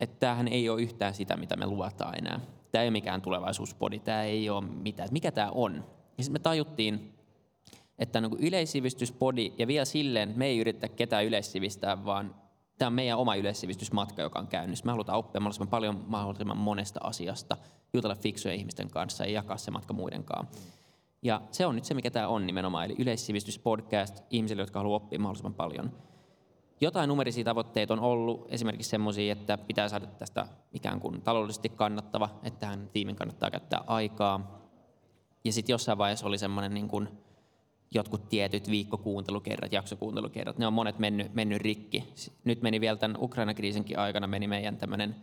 [0.00, 2.40] Että tämähän ei ole yhtään sitä, mitä me luvataan enää.
[2.74, 5.08] Tämä ei ole mikään tulevaisuuspodi, tämä ei ole mitään.
[5.12, 5.74] Mikä tämä on?
[6.18, 7.14] Ja sitten me tajuttiin,
[7.98, 12.34] että niin yleissivistyspodi, ja vielä silleen, me ei yritetä ketään yleissivistää, vaan
[12.78, 14.84] tämä on meidän oma yleissivistysmatka, joka on käynnissä.
[14.84, 17.56] Me halutaan oppia mahdollisimman paljon mahdollisimman monesta asiasta,
[17.92, 20.60] jutella fiksujen ihmisten kanssa ja jakaa se matka muiden kanssa.
[21.22, 25.18] Ja se on nyt se, mikä tämä on nimenomaan, eli yleissivistyspodcast ihmisille, jotka haluavat oppia
[25.18, 25.92] mahdollisimman paljon.
[26.84, 32.28] Jotain numerisia tavoitteita on ollut, esimerkiksi sellaisia, että pitää saada tästä ikään kuin taloudellisesti kannattava,
[32.42, 34.60] että tähän tiimin kannattaa käyttää aikaa,
[35.44, 37.08] ja sitten jossain vaiheessa oli semmoinen niin kuin
[37.94, 42.04] jotkut tietyt viikkokuuntelukerrat, jaksokuuntelukerrat, ne on monet mennyt, mennyt rikki.
[42.44, 45.16] Nyt meni vielä tämän Ukraina-kriisinkin aikana meni meidän tämmöinen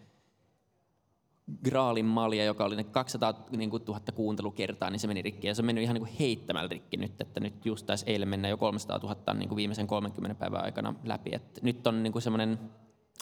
[1.64, 5.48] Graalin malja, joka oli ne 200 niin kuin, 000 kuuntelukertaa, niin se meni rikki.
[5.48, 8.48] Ja se mennyt ihan niin kuin heittämällä rikki nyt, että nyt just taisi eilen mennä
[8.48, 11.30] jo 300 000 niin kuin viimeisen 30 päivän aikana läpi.
[11.34, 12.60] Et nyt on niin kuin semmoinen,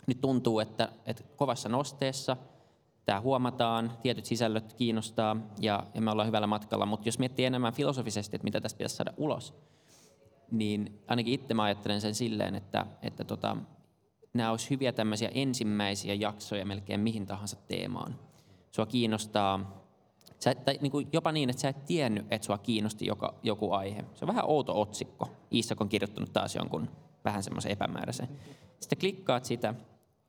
[0.07, 2.37] nyt tuntuu, että, että kovassa nosteessa–
[3.09, 7.73] tämä huomataan, tietyt sisällöt kiinnostaa ja, ja me ollaan hyvällä matkalla, mutta jos miettii enemmän
[7.73, 9.53] filosofisesti, että mitä tästä pitäisi saada ulos,
[10.51, 13.57] niin ainakin itse mä ajattelen sen silleen, että, että tota,
[14.33, 18.15] nämä olisi hyviä tämmöisiä ensimmäisiä jaksoja melkein mihin tahansa teemaan.
[18.71, 19.83] Sua kiinnostaa,
[20.39, 23.71] sä, tai niin kuin jopa niin, että sä et tiennyt, että sua kiinnosti joka, joku
[23.71, 24.05] aihe.
[24.15, 25.29] Se on vähän outo otsikko.
[25.53, 26.89] Iisak on kirjoittanut taas jonkun
[27.25, 28.29] vähän semmoisen epämääräisen.
[28.79, 29.73] Sitten klikkaat sitä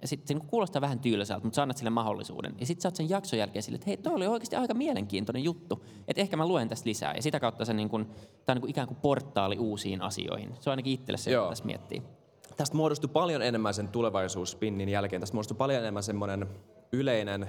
[0.03, 2.55] ja sitten se niin kuulostaa vähän tylsältä, mutta sä annat sille mahdollisuuden.
[2.61, 5.45] Ja sitten sä oot sen jakson jälkeen sille, että hei, toi oli oikeasti aika mielenkiintoinen
[5.45, 5.85] juttu.
[6.09, 7.15] Että ehkä mä luen tästä lisää.
[7.15, 10.55] Ja sitä kautta se niin kuin, tää on niin kuin ikään kuin portaali uusiin asioihin.
[10.61, 12.03] Se on ainakin itselle se, mitä tässä miettii.
[12.61, 15.21] Tästä muodostui paljon enemmän sen tulevaisuuspinnin jälkeen.
[15.21, 16.49] Tästä muodostui paljon enemmän semmoinen
[16.93, 17.49] yleinen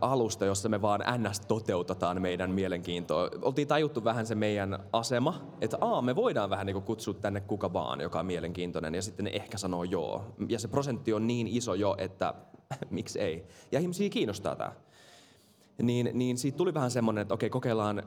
[0.00, 1.40] alusta, jossa me vaan ns.
[1.40, 3.30] toteutetaan meidän mielenkiintoa.
[3.42, 7.72] Oltiin tajuttu vähän se meidän asema, että aa, me voidaan vähän niin kutsua tänne kuka
[7.72, 10.24] vaan, joka on mielenkiintoinen, ja sitten ne ehkä sanoo joo.
[10.48, 12.34] Ja se prosentti on niin iso jo, että
[12.90, 13.46] miksi ei.
[13.72, 14.72] Ja ihmisiä kiinnostaa tämä.
[15.82, 18.02] Niin, niin siitä tuli vähän semmoinen, että okei, kokeillaan,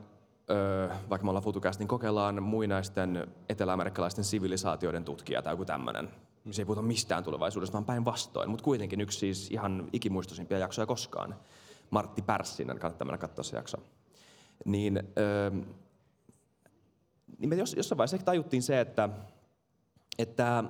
[0.50, 6.08] öö, vaikka me ollaan FutuCast, niin kokeillaan muinaisten eteläamerikkalaisten sivilisaatioiden tutkija tai joku tämmöinen.
[6.50, 8.50] Se ei puhuta mistään tulevaisuudesta, vaan päinvastoin.
[8.50, 11.36] Mutta kuitenkin yksi siis ihan ikimuistoisimpia jaksoja koskaan.
[11.90, 13.76] Martti Pärssinen, kannattaa mennä katsoa se jakso.
[14.64, 15.50] Niin, öö,
[17.38, 19.08] niin me jossain vaiheessa tajuttiin se, että,
[20.18, 20.64] että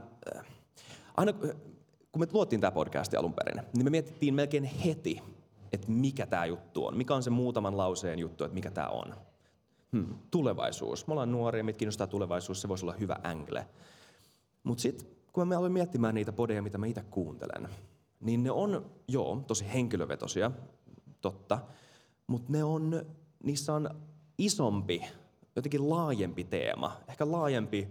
[1.16, 1.52] aina kun
[2.12, 5.22] kun me luotiin tämä podcasti alun perin, niin me mietittiin melkein heti,
[5.72, 6.96] että mikä tämä juttu on.
[6.96, 9.14] Mikä on se muutaman lauseen juttu, että mikä tämä on.
[9.92, 11.06] Hmm, tulevaisuus.
[11.06, 13.66] Me ollaan nuoria, meitä kiinnostaa tulevaisuus, se voisi olla hyvä angle.
[14.62, 17.68] Mutta sitten kun me aloin miettimään niitä podeja, mitä mä itse kuuntelen,
[18.20, 20.50] niin ne on, joo, tosi henkilövetosia,
[21.20, 21.58] totta,
[22.26, 23.06] mutta ne on,
[23.42, 23.90] niissä on
[24.38, 25.04] isompi,
[25.56, 27.88] jotenkin laajempi teema, ehkä laajempi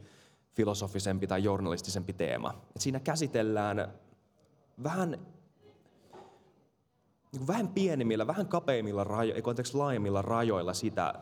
[0.53, 2.61] filosofisempi tai journalistisempi teema.
[2.75, 3.93] Et siinä käsitellään
[4.83, 5.17] vähän,
[7.31, 11.13] niin vähän pienemmillä, vähän kapeimmilla rajoilla, anteeksi, laajemmilla rajoilla sitä,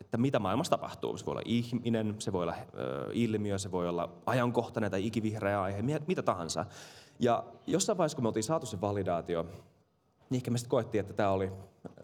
[0.00, 1.16] että mitä maailmassa tapahtuu.
[1.16, 5.62] Se voi olla ihminen, se voi olla ö, ilmiö, se voi olla ajankohtainen tai ikivihreä
[5.62, 6.66] aihe, mitä tahansa.
[7.18, 9.46] Ja jossain vaiheessa, kun me oltiin saatu se validaatio,
[10.36, 11.52] ehkä me sitten koettiin, että tämä oli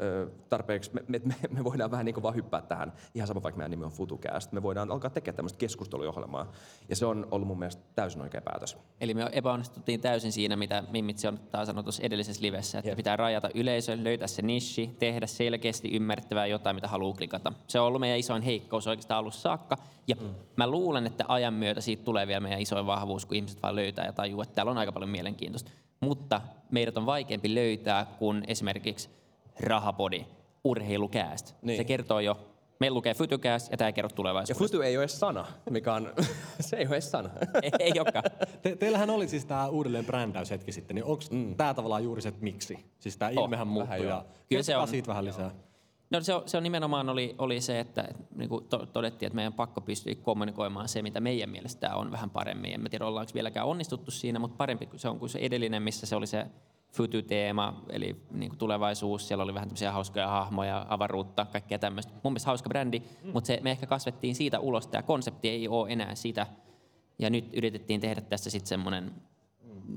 [0.01, 3.57] ö, tarpeeksi, me, me, me, voidaan vähän niin kuin vaan hyppää tähän, ihan sama vaikka
[3.57, 6.53] meidän nimi on FutuCast, me voidaan alkaa tekemään tämmöistä keskusteluohjelmaa,
[6.89, 8.77] ja se on ollut mun mielestä täysin oikea päätös.
[9.01, 12.97] Eli me epäonnistuttiin täysin siinä, mitä Mimmitsi on taas sanonut tuossa edellisessä livessä, että yep.
[12.97, 17.53] pitää rajata yleisö, löytää se nishi, tehdä selkeästi ymmärrettävää jotain, mitä haluaa klikata.
[17.67, 19.77] Se on ollut meidän isoin heikkous oikeastaan alussa saakka,
[20.09, 20.35] ja mm.
[20.57, 24.07] mä luulen, että ajan myötä siitä tulee vielä meidän isoin vahvuus, kun ihmiset vaan löytää
[24.07, 29.11] ja tajuu, että täällä on aika paljon mielenkiintoista mutta meidät on vaikeampi löytää kuin esimerkiksi
[29.61, 30.26] rahapodi,
[30.64, 31.55] urheilukääst.
[31.62, 31.76] Niin.
[31.76, 32.38] Se kertoo jo,
[32.79, 34.64] meillä lukee Futucast ja tämä ei kerro tulevaisuudesta.
[34.64, 36.12] Ja Futu ei ole edes sana, mikä on,
[36.61, 37.31] se ei ole edes sana.
[37.62, 38.24] ei, ei olekaan.
[38.62, 41.57] Te, teillähän oli siis tämä uudelleen brändäys hetki sitten, niin onko mm.
[41.57, 42.79] tämä tavallaan juuri se, että miksi?
[42.98, 44.88] Siis tämä oh, ilmehän muuttui ja Kyllä se on.
[44.88, 45.44] siitä vähän lisää.
[45.44, 45.65] Joo.
[46.11, 49.35] No se on, se on nimenomaan oli, oli se, että, niin kuin to, todettiin, että
[49.35, 52.73] meidän pakko pystyä kommunikoimaan se, mitä meidän mielestä on vähän paremmin.
[52.73, 56.16] En tiedä, ollaanko vieläkään onnistuttu siinä, mutta parempi se on kuin se edellinen, missä se
[56.16, 56.47] oli se
[56.92, 59.29] futu-teema, eli niin kuin tulevaisuus.
[59.29, 62.12] Siellä oli vähän tämmöisiä hauskoja hahmoja, avaruutta, kaikkea tämmöistä.
[62.23, 63.31] Mun mielestä hauska brändi, mm.
[63.33, 64.87] mutta se, me ehkä kasvettiin siitä ulos.
[64.87, 66.47] Tämä konsepti ei ole enää sitä.
[67.19, 69.12] Ja nyt yritettiin tehdä tästä sitten semmoinen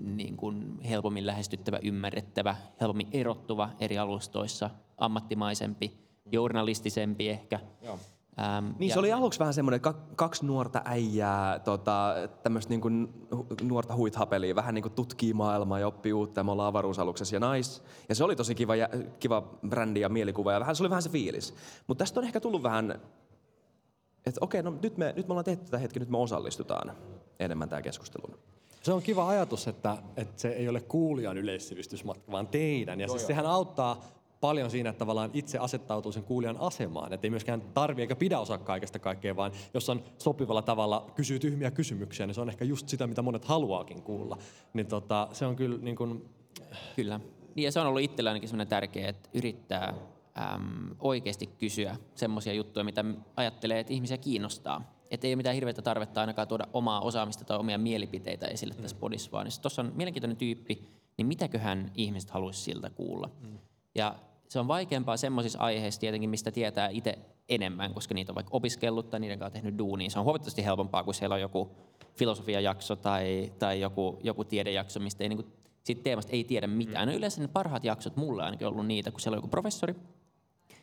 [0.03, 5.97] niin kuin helpommin lähestyttävä, ymmärrettävä, helpommin erottuva eri alustoissa, ammattimaisempi,
[6.31, 7.59] journalistisempi ehkä.
[7.81, 7.99] Joo.
[8.39, 8.93] Ähm, niin ja...
[8.93, 9.81] se oli aluksi vähän semmoinen
[10.15, 13.27] kaksi nuorta äijää, tota, tämmöistä niin kuin
[13.61, 17.39] nuorta huithapelia, vähän niin kuin tutkii maailmaa ja oppii uutta ja me ollaan avaruusaluksessa ja
[17.53, 17.81] nice.
[18.09, 21.03] Ja se oli tosi kiva, ja, kiva brändi ja mielikuva ja vähän, se oli vähän
[21.03, 21.53] se fiilis.
[21.87, 23.01] Mutta tästä on ehkä tullut vähän,
[24.25, 26.95] että okei, no nyt me, nyt me ollaan tehty tätä hetki, nyt me osallistutaan
[27.39, 28.39] enemmän tähän keskusteluun.
[28.81, 32.99] Se on kiva ajatus, että, että se ei ole kuulijan yleissivistysmatka, vaan teidän.
[32.99, 33.27] Ja joo, siis joo.
[33.27, 34.01] sehän auttaa
[34.41, 37.13] paljon siinä, että tavallaan itse asettautuu sen kuulijan asemaan.
[37.13, 41.39] Että ei myöskään tarvi eikä pidä osaa kaikesta kaikkea, vaan jos on sopivalla tavalla kysyy
[41.39, 44.37] tyhmiä kysymyksiä, niin se on ehkä just sitä, mitä monet haluaakin kuulla.
[44.73, 46.29] Niin tota, se on kyllä niin kuin...
[46.95, 47.19] Kyllä.
[47.55, 49.93] Niin ja se on ollut itsellä ainakin sellainen tärkeä, että yrittää
[50.53, 54.98] äm, oikeasti kysyä semmoisia juttuja, mitä ajattelee, että ihmisiä kiinnostaa.
[55.11, 58.95] Että ei ole mitään hirveätä tarvetta ainakaan tuoda omaa osaamista tai omia mielipiteitä esille tässä
[58.95, 58.99] mm.
[58.99, 63.29] podissa, vaan jos tuossa on mielenkiintoinen tyyppi, niin mitäköhän ihmiset haluaisi siltä kuulla.
[63.41, 63.57] Mm.
[63.95, 64.15] Ja
[64.49, 67.19] se on vaikeampaa semmoisissa aiheissa tietenkin, mistä tietää itse
[67.49, 70.09] enemmän, koska niitä on vaikka opiskellut tai niiden kanssa tehnyt duunia.
[70.09, 71.71] Se on huomattavasti helpompaa, kun siellä on joku
[72.15, 77.07] filosofiajakso tai, tai joku, joku tiedejakso, mistä ei, niin kuin, siitä teemasta ei tiedä mitään.
[77.07, 77.11] Mm.
[77.11, 79.95] No yleensä ne parhaat jaksot mulle ainakin ollut niitä, kun siellä on joku professori,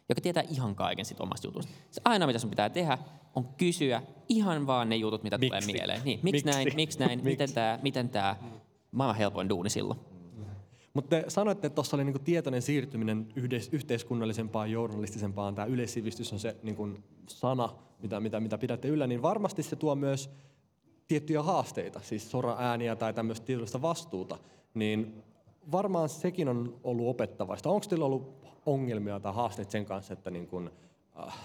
[0.09, 1.73] joka tietää ihan kaiken sit omasta jutusta.
[1.91, 2.99] Se aina, mitä sun pitää tehdä,
[3.35, 5.61] on kysyä ihan vaan ne jutut, mitä miksi?
[5.61, 6.01] tulee mieleen.
[6.05, 7.25] Niin, miksi, miksi näin, miksi näin, miksi?
[7.31, 8.37] miten tämä, miten tämä.
[8.93, 10.01] Maailman helpoin duuni silloin.
[10.95, 13.29] Mutta te sanoitte, että tuossa oli niinku tietoinen siirtyminen
[13.73, 15.55] yhteiskunnallisempaan, journalistisempaan.
[15.55, 16.89] Tämä yleissivistys on se niinku
[17.29, 17.69] sana,
[18.03, 20.31] mitä, mitä, mitä pidätte yllä, niin varmasti se tuo myös
[21.09, 24.39] tiettyjä haasteita, siis sora-ääniä tai tämmöistä tietynlaista vastuuta.
[24.75, 25.23] Niin
[25.73, 27.71] varmaan sekin on ollut opettavaista.
[27.71, 30.71] Onko teillä ollut ongelmia tai haasteita sen kanssa, että niin kun,
[31.27, 31.39] äh,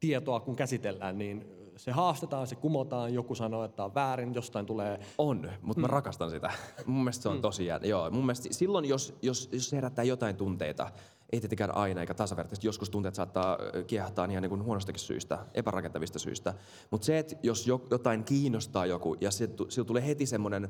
[0.00, 5.00] tietoa kun käsitellään, niin se haastetaan, se kumotaan, joku sanoo, että on väärin, jostain tulee...
[5.18, 5.92] On, mutta mä mm.
[5.92, 6.50] rakastan sitä.
[6.86, 7.42] Mun mielestä se on mm.
[7.42, 7.80] tosi jää.
[7.82, 10.90] Joo, mun mielestä silloin, jos, jos, jos herättää jotain tunteita,
[11.32, 12.66] ei tietenkään aina eikä tasavertaisesti.
[12.66, 16.54] Joskus tunteet saattaa kiehtaa ihan niin kuin huonostakin syistä, epärakentavista syistä.
[16.90, 20.68] Mutta se, että jos jotain kiinnostaa joku ja sillä tulee heti semmoinen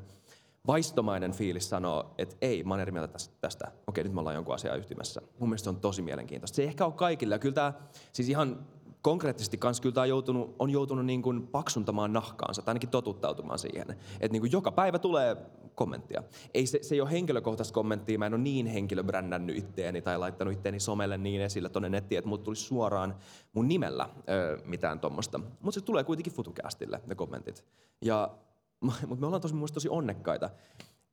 [0.66, 3.72] vaistomainen fiilis sanoo, että ei, mä oon eri mieltä tästä.
[3.86, 5.20] Okei, nyt me ollaan jonkun asian yhtimessä.
[5.38, 6.56] Mun mielestä se on tosi mielenkiintoista.
[6.56, 7.38] Se ei ehkä ole kaikille.
[7.38, 7.72] Kyllä tämä,
[8.12, 8.66] siis ihan
[9.02, 13.90] konkreettisesti kanssa kyllä tämä joutunut, on joutunut niin kuin paksuntamaan nahkaansa, tai ainakin totuttautumaan siihen.
[13.90, 15.36] Että niin kuin joka päivä tulee
[15.74, 16.22] kommenttia.
[16.54, 20.54] Ei se, se ei ole henkilökohtaista kommenttia, mä en ole niin henkilöbrändännyt itteeni tai laittanut
[20.54, 23.16] itteeni somelle niin esille tuonne nettiin, että mulle tulisi suoraan
[23.52, 25.38] mun nimellä ö, mitään tuommoista.
[25.38, 27.64] Mutta se tulee kuitenkin futukästille, ne kommentit.
[28.04, 28.30] Ja,
[28.80, 30.50] mutta me ollaan tosi, tosi onnekkaita.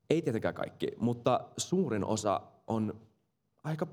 [0.09, 3.01] Ei tietenkään kaikki, mutta suurin osa on
[3.63, 3.87] aika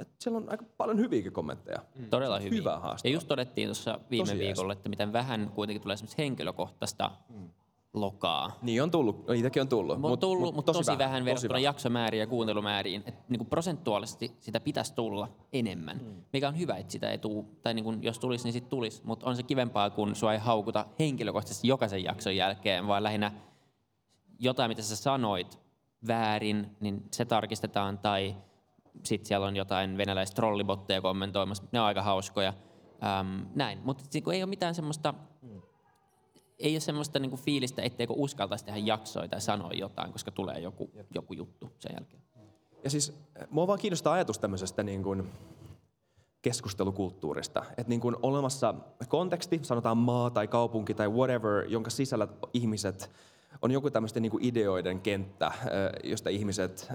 [0.00, 1.78] että siellä on aika paljon hyviäkin kommentteja.
[1.98, 2.10] Mm.
[2.10, 2.58] Todella hyviä.
[2.58, 3.08] Hyvä haaste.
[3.08, 7.48] Ja just todettiin tuossa viime Tosi viikolla, että miten vähän kuitenkin tulee henkilökohtaista mm.
[7.94, 8.58] Lokaa.
[8.62, 10.00] Niin on tullut, no, niitäkin on tullut.
[10.00, 11.62] Mut, tullut, mutta mut tosi, tosi vähän, tosi verrattuna vähän.
[11.62, 13.02] jaksomääriin ja kuuntelumääriin.
[13.06, 16.22] Et niinku prosentuaalisesti sitä pitäisi tulla enemmän, mm.
[16.32, 17.44] mikä on hyvä, että sitä ei tule.
[17.62, 19.02] Tai niinku, jos tulisi, niin sitten tulisi.
[19.04, 23.32] Mutta on se kivempaa, kun sua ei haukuta henkilökohtaisesti jokaisen jakson jälkeen, vaan lähinnä
[24.38, 25.58] jotain, mitä sä sanoit
[26.06, 27.98] väärin, niin se tarkistetaan.
[27.98, 28.36] Tai
[29.04, 31.64] sitten siellä on jotain venäläistä trollibotteja kommentoimassa.
[31.72, 32.54] Ne on aika hauskoja.
[33.04, 35.14] Ähm, näin, mutta niinku, ei ole mitään semmoista
[36.58, 40.90] ei ole semmoista niinku fiilistä, etteikö uskaltaisi tehdä jaksoja tai sanoa jotain, koska tulee joku,
[41.14, 42.22] joku juttu sen jälkeen.
[42.84, 43.12] Ja siis
[43.50, 45.28] mua vaan kiinnostaa ajatus tämmöisestä niin kuin
[46.42, 47.64] keskustelukulttuurista.
[47.70, 48.74] Että niin kuin olemassa
[49.08, 53.10] konteksti, sanotaan maa tai kaupunki tai whatever, jonka sisällä ihmiset
[53.62, 55.52] on joku tämmöisten niin kuin ideoiden kenttä,
[56.04, 56.88] josta ihmiset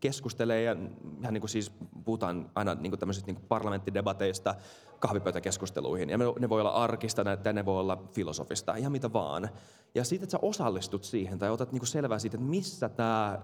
[0.00, 0.76] keskustelee ja
[1.20, 1.72] ihan niin kuin siis
[2.04, 4.54] puhutaan aina niin kuin tämmöisistä niin kuin parlamenttidebateista
[4.98, 6.10] kahvipöytäkeskusteluihin.
[6.10, 9.48] Ja ne voi olla arkista ja ne voi olla filosofista, ihan mitä vaan.
[9.94, 13.38] Ja siitä, että sä osallistut siihen tai otat niin kuin selvää siitä, että missä tämä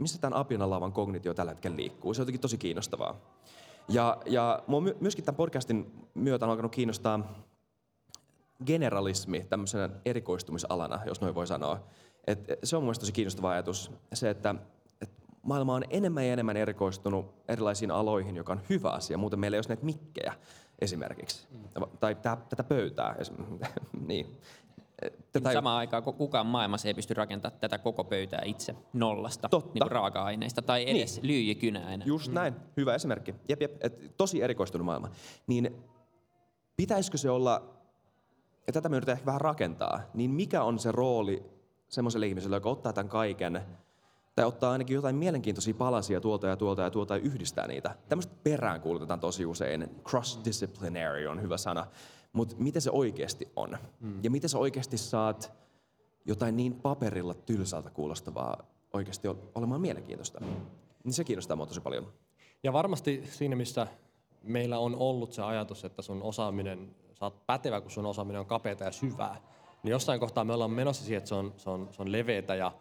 [0.00, 2.14] missä tämän apinalaavan kognitio tällä hetkellä liikkuu.
[2.14, 3.16] Se on jotenkin tosi kiinnostavaa.
[3.88, 7.44] Ja, ja mua myöskin tämän podcastin myötä on alkanut kiinnostaa
[8.66, 11.84] generalismi tämmöisenä erikoistumisalana, jos noin voi sanoa.
[12.26, 13.90] Et se on mielestäni tosi kiinnostava ajatus.
[14.12, 14.81] Se, että et
[15.42, 19.18] maailma on enemmän ja enemmän erikoistunut erilaisiin aloihin, joka on hyvä asia.
[19.18, 20.34] Muuten meillä ei olisi näitä mikkejä
[20.78, 21.46] esimerkiksi.
[21.50, 21.82] Mm.
[22.00, 23.16] Tai tää, tätä pöytää.
[24.08, 24.38] niin.
[25.32, 25.54] Tätä ei...
[25.54, 29.70] Samaan aikaan kukaan maailmassa ei pysty rakentamaan tätä koko pöytää itse nollasta Totta.
[29.74, 31.26] Niin raaka-aineista tai edes niin.
[31.26, 32.04] lyijykynäinä.
[32.04, 32.34] Just mm.
[32.34, 32.54] näin.
[32.76, 33.34] Hyvä esimerkki.
[33.48, 33.76] Jep, jep.
[33.80, 35.08] Et tosi erikoistunut maailma.
[35.46, 35.76] Niin
[36.76, 37.62] pitäisikö se olla,
[38.66, 41.42] ja tätä me yritetään ehkä vähän rakentaa, niin mikä on se rooli
[41.88, 43.62] semmoiselle ihmiselle, joka ottaa tämän kaiken,
[44.34, 47.94] tai ottaa ainakin jotain mielenkiintoisia palasia tuolta ja tuolta ja tuolta ja yhdistää niitä.
[48.08, 49.88] Tämmöistä perään kuulutetaan tosi usein.
[50.08, 51.86] Cross-disciplinary on hyvä sana.
[52.32, 53.78] Mutta miten se oikeasti on?
[54.00, 54.20] Mm.
[54.22, 55.52] Ja miten sä oikeasti saat
[56.24, 60.40] jotain niin paperilla tylsältä kuulostavaa oikeasti olemaan mielenkiintoista?
[61.04, 62.12] Niin se kiinnostaa mua tosi paljon.
[62.62, 63.86] Ja varmasti siinä, missä
[64.42, 68.46] meillä on ollut se ajatus, että sun osaaminen, sä oot pätevä, kun sun osaaminen on
[68.46, 69.36] kapeata ja syvää,
[69.82, 72.54] niin jossain kohtaa me ollaan menossa siihen, että se on, se on, se on leveätä
[72.54, 72.72] ja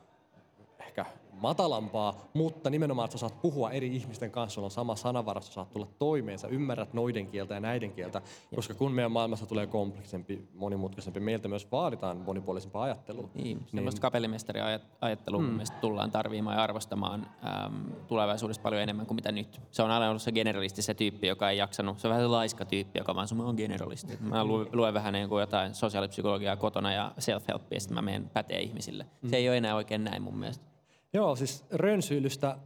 [0.79, 1.05] ehkä
[1.41, 5.54] matalampaa, mutta nimenomaan, että sä saat puhua eri ihmisten kanssa, sulla on sama sanavara, sä
[5.54, 8.21] saat tulla toimeen, sä ymmärrät noiden kieltä ja näiden kieltä,
[8.56, 13.30] koska kun meidän maailmassa tulee kompleksempi, monimutkaisempi, meiltä myös vaaditaan monipuolisempaa ajattelua.
[13.34, 13.67] Niin, niin.
[13.71, 15.60] semmoista kapellimestariajattelua hmm.
[15.82, 17.27] tullaan tarvimaan ja arvostamaan
[17.65, 19.62] äm, tulevaisuudessa paljon enemmän kuin mitä nyt.
[19.71, 22.65] Se on aina ollut se generalisti se tyyppi, joka ei jaksanut, se on vähän laiska
[22.65, 24.17] tyyppi, joka vaan on generalisti.
[24.19, 28.60] Mä luen, luen vähän niin kuin jotain sosiaalipsykologiaa kotona ja self-helpia, sitten mä menen pätee
[28.60, 29.04] ihmisille.
[29.04, 29.34] Se hmm.
[29.34, 30.71] ei ole enää oikein näin mun mielestä.
[31.13, 32.58] Joo, siis rönsyilystä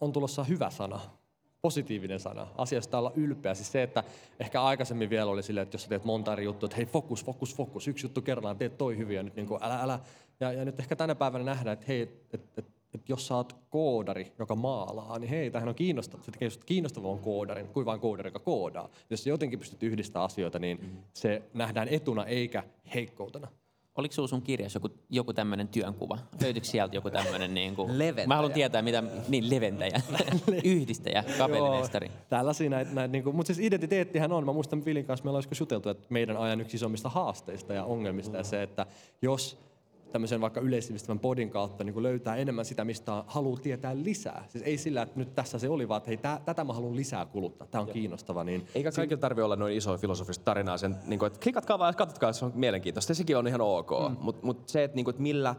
[0.00, 1.00] on tulossa hyvä sana,
[1.62, 2.46] positiivinen sana.
[2.58, 3.54] Asiasta olla ylpeä.
[3.54, 4.04] Siis se, että
[4.40, 7.24] ehkä aikaisemmin vielä oli silleen, että jos sä teet monta eri juttua, että hei fokus,
[7.24, 10.00] fokus, fokus, yksi juttu kerrallaan, teet toi hyvin ja nyt niin kuin, älä, älä.
[10.40, 13.36] Ja, ja nyt ehkä tänä päivänä nähdään, että hei, että et, et, et jos sä
[13.36, 16.24] oot koodari, joka maalaa, niin hei, tämähän on kiinnostavaa.
[16.24, 16.48] Se tekee
[17.02, 18.88] on koodarin, kuin vain koodari, joka koodaa.
[19.10, 21.02] Jos jotenkin pystyt yhdistämään asioita, niin mm.
[21.12, 23.48] se nähdään etuna eikä heikkoutena.
[24.00, 26.18] Oliko sinulla sun kirjassa joku, joku tämmöinen työnkuva?
[26.42, 27.98] Löytyykö sieltä joku tämmöinen niin kuin...
[27.98, 28.26] Leventäjä.
[28.26, 29.02] Mä haluan tietää, mitä...
[29.28, 30.00] Niin, leventäjä.
[30.64, 32.10] Yhdistäjä, kapellimestari.
[32.28, 34.44] Tällaisia näitä, näitä niin kuin, mutta siis identiteettihän on.
[34.44, 38.32] Mä muistan Vilin kanssa, meillä olisiko juteltu, että meidän ajan yksi isommista haasteista ja ongelmista
[38.32, 38.38] mm.
[38.38, 38.86] ja se, että
[39.22, 39.58] jos
[40.12, 44.44] tämmöisen vaikka yleissivistävän podin kautta niin löytää enemmän sitä, mistä haluaa tietää lisää.
[44.48, 46.96] Siis ei sillä, että nyt tässä se oli, vaan että hei, tää, tätä mä haluan
[46.96, 47.94] lisää kuluttaa, tämä on Jep.
[47.94, 48.44] kiinnostava.
[48.44, 51.94] Niin Eikä kaikilla tarvitse olla noin isoa filosofista tarinaa, sen, niin kuin, että klikatkaa vaan
[51.94, 53.14] katsotkaa, se on mielenkiintoista.
[53.14, 54.16] Sekin on ihan ok, mm.
[54.20, 55.54] mutta mut se, että, niin kuin, että millä,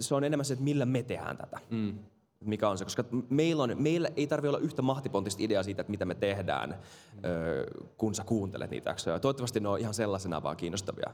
[0.00, 1.60] se on enemmän se, että millä me tehdään tätä.
[1.70, 1.98] Mm
[2.44, 5.90] mikä on se, koska meillä, on, meillä ei tarvitse olla yhtä mahtipontista ideaa siitä, että
[5.90, 7.22] mitä me tehdään, mm.
[7.96, 9.18] kun sä kuuntelet niitä jaksoja.
[9.18, 11.10] Toivottavasti ne on ihan sellaisena vaan kiinnostavia.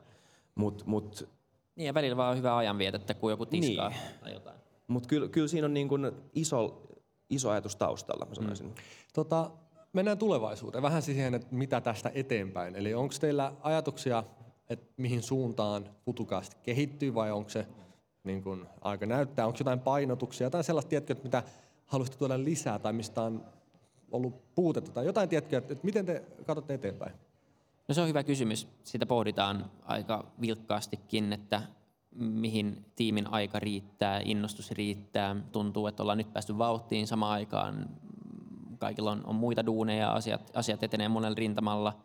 [0.54, 1.28] Mutta mut,
[1.76, 4.00] niin ja välillä vaan on hyvä ajanvietettä, kun joku tiskaa niin.
[4.20, 4.56] tai jotain.
[4.86, 6.82] Mutta kyllä, kyllä siinä on niin kuin iso,
[7.30, 8.66] iso ajatus taustalla, mä sanoisin.
[8.66, 8.74] Mm.
[9.14, 9.50] Tota,
[9.92, 10.82] mennään tulevaisuuteen.
[10.82, 12.76] Vähän siihen, että mitä tästä eteenpäin.
[12.76, 14.24] Eli onko teillä ajatuksia,
[14.70, 17.66] että mihin suuntaan Futukast kehittyy vai onko se
[18.24, 19.46] niin kuin, aika näyttää?
[19.46, 21.42] Onko jotain painotuksia, jotain sellaista, tiedätkö, mitä
[21.86, 23.44] haluaisitte tuoda lisää tai mistä on
[24.10, 27.12] ollut puutetta tai jotain, tiedätkö, että, että miten te katsotte eteenpäin?
[27.88, 28.68] No se on hyvä kysymys.
[28.82, 31.62] Sitä pohditaan aika vilkkaastikin, että
[32.14, 35.36] mihin tiimin aika riittää, innostus riittää.
[35.52, 37.88] Tuntuu, että ollaan nyt päästy vauhtiin samaan aikaan.
[38.78, 42.00] Kaikilla on, on muita duuneja, asiat, asiat etenee monella rintamalla.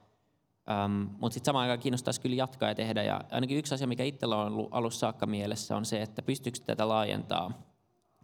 [0.71, 3.03] Ähm, Mutta sitten samaan aikaan kiinnostaisi kyllä jatkaa ja tehdä.
[3.03, 6.59] Ja ainakin yksi asia, mikä itsellä on ollut alussa saakka mielessä, on se, että pystyykö
[6.65, 7.51] tätä laajentaa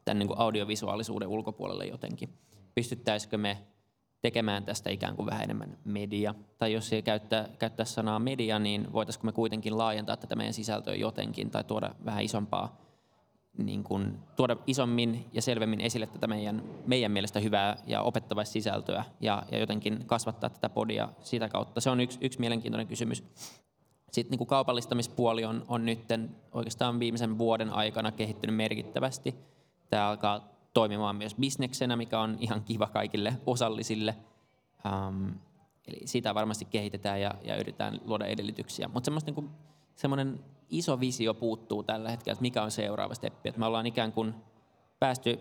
[0.05, 2.29] tämän niin kuin audiovisuaalisuuden ulkopuolelle jotenkin.
[2.75, 3.57] Pystyttäisikö me
[4.25, 6.35] tekemään tästä ikään kuin vähän enemmän media.
[6.57, 10.95] Tai jos ei käyttää, käyttää sanaa media, niin voitaisiinko me kuitenkin laajentaa tätä meidän sisältöä
[10.95, 12.77] jotenkin tai tuoda vähän isompaa,
[13.57, 19.03] niin kuin, tuoda isommin ja selvemmin esille tätä meidän, meidän mielestä hyvää ja opettavaista sisältöä
[19.19, 21.81] ja, ja jotenkin kasvattaa tätä podia sitä kautta.
[21.81, 23.23] Se on yksi, yksi mielenkiintoinen kysymys.
[24.11, 25.99] Sitten niin kuin kaupallistamispuoli on, on nyt
[26.51, 29.35] oikeastaan viimeisen vuoden aikana kehittynyt merkittävästi.
[29.89, 34.15] Tämä alkaa toimimaan myös bisneksenä, mikä on ihan kiva kaikille osallisille.
[34.85, 35.33] Um,
[35.87, 38.87] eli sitä varmasti kehitetään ja, ja yritetään luoda edellytyksiä.
[38.87, 39.49] Mutta niin
[39.95, 43.49] semmoinen iso visio puuttuu tällä hetkellä, että mikä on seuraava steppi.
[43.49, 44.33] Että me ollaan ikään kuin
[44.99, 45.39] päästy,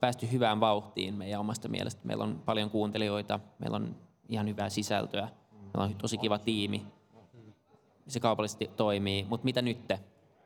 [0.00, 2.00] päästy hyvään vauhtiin meidän omasta mielestä.
[2.04, 3.96] Meillä on paljon kuuntelijoita, meillä on
[4.28, 6.86] ihan hyvää sisältöä, meillä on tosi kiva tiimi.
[8.08, 9.92] Se kaupallisesti toimii, mutta mitä nyt?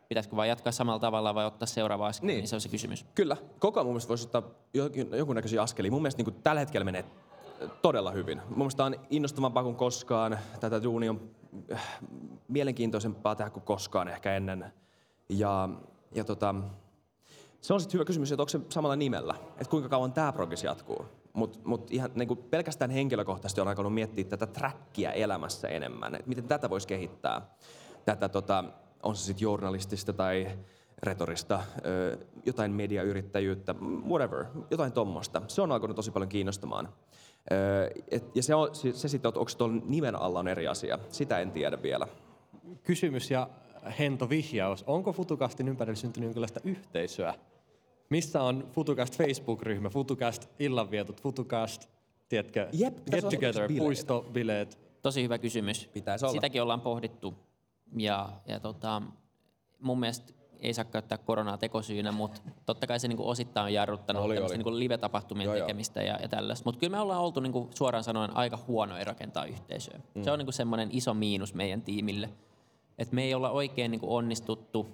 [0.09, 2.37] Pitäisikö vain jatkaa samalla tavalla vai ottaa seuraava askel, niin.
[2.37, 3.07] niin se on se kysymys.
[3.15, 4.43] Kyllä, koko ajan mun mielestä voisi ottaa
[5.17, 5.91] jonkunnäköisiä askelia.
[5.91, 7.05] Mun mielestä niin kuin tällä hetkellä menee
[7.83, 8.43] todella hyvin.
[8.49, 10.39] Mun mielestä on innostavampaa kuin koskaan.
[10.61, 11.31] Tätä duunia on
[11.73, 11.99] äh,
[12.49, 14.73] mielenkiintoisempaa tehdä kuin koskaan ehkä ennen.
[15.29, 15.69] Ja,
[16.15, 16.55] ja tota,
[17.61, 20.65] se on sitten hyvä kysymys, että onko se samalla nimellä, että kuinka kauan tämä progress
[20.65, 21.05] jatkuu.
[21.33, 26.29] Mutta mut ihan niin kuin pelkästään henkilökohtaisesti on alkanut miettiä tätä trackia elämässä enemmän, että
[26.29, 27.55] miten tätä voisi kehittää.
[28.05, 28.65] Tätä tota,
[29.03, 30.49] on se sitten journalistista tai
[31.03, 31.63] retorista,
[32.47, 33.75] jotain mediayrittäjyyttä,
[34.09, 35.43] whatever, jotain tuommoista.
[35.49, 36.89] Se on alkanut tosi paljon kiinnostamaan.
[38.35, 41.83] Ja se, on, se sitten, onko tuolla nimen alla on eri asia, sitä en tiedä
[41.83, 42.07] vielä.
[42.83, 43.49] Kysymys ja
[43.99, 44.85] hento vihjaus.
[44.87, 47.35] Onko Futukastin ympärillä syntynyt jonkinlaista yhteisöä?
[48.11, 51.89] Missä on Futukast Facebook-ryhmä, Futukast illanvietot, Futukast,
[52.29, 54.79] tiedätkö, Jep, get together, puistobileet?
[55.03, 55.87] Tosi hyvä kysymys.
[55.87, 56.33] Pitäisi olla.
[56.33, 57.35] Sitäkin ollaan pohdittu
[57.97, 59.03] ja, ja tota,
[59.81, 64.23] mun mielestä ei saa käyttää koronaa tekosyynä, mutta totta kai se niinku osittain on jarruttanut
[64.23, 64.57] oli, oli.
[64.57, 66.65] Niinku live-tapahtumien joo, tekemistä ja, ja tällaista.
[66.65, 70.01] Mutta kyllä me ollaan oltu niinku suoraan sanoen aika huonoja rakentaa yhteisöä.
[70.15, 70.23] Mm.
[70.23, 72.29] Se on niinku semmoinen iso miinus meidän tiimille.
[72.99, 74.87] että me ei olla oikein niinku onnistuttu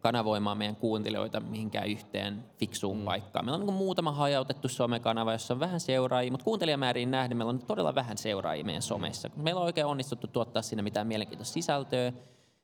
[0.00, 3.04] kanavoimaan meidän kuuntelijoita mihinkään yhteen fiksuun mm.
[3.04, 3.44] paikkaan.
[3.44, 7.58] Meillä on niin muutama hajautettu somekanava, jossa on vähän seuraajia, mutta kuuntelijamääriin nähden meillä on
[7.58, 9.30] todella vähän seuraajia meidän somessa.
[9.36, 12.12] Meillä on oikein onnistuttu tuottaa sinne mitään mielenkiintoista sisältöä.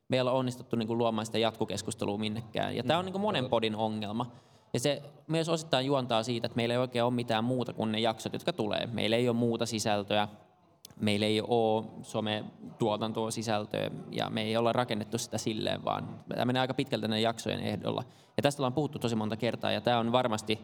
[0.08, 2.76] Meillä on onnistuttu niin kuin luomaan sitä jatkokeskustelua minnekään.
[2.76, 2.86] Ja mm.
[2.86, 4.26] tämä on niin kuin monen podin ongelma.
[4.72, 7.98] Ja se myös osittain juontaa siitä, että meillä ei oikein ole mitään muuta kuin ne
[8.00, 8.88] jaksot, jotka tulee.
[8.92, 10.28] Meillä ei ole muuta sisältöä
[11.00, 16.60] meillä ei ole some-tuotantoa sisältöä ja me ei olla rakennettu sitä silleen, vaan tämä menee
[16.60, 18.04] aika pitkältä näiden jaksojen ehdolla.
[18.36, 20.60] Ja tästä ollaan puhuttu tosi monta kertaa ja tämä on varmasti,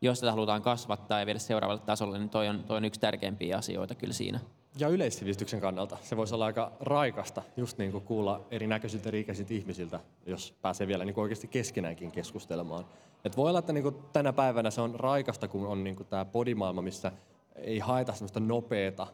[0.00, 3.56] jos tätä halutaan kasvattaa ja viedä seuraavalle tasolle, niin toi on, toi on yksi tärkeimpiä
[3.56, 4.40] asioita kyllä siinä.
[4.78, 9.54] Ja yleissivistyksen kannalta se voisi olla aika raikasta just niin kuin kuulla erinäköisiltä eri ikäisiltä
[9.54, 12.84] ihmisiltä, jos pääsee vielä niin kuin oikeasti keskenäänkin keskustelemaan.
[13.24, 16.06] Et voi olla, että niin kuin tänä päivänä se on raikasta, kun on niin kuin
[16.06, 17.12] tämä podimaailma, missä
[17.54, 19.06] ei haeta semmoista nopeata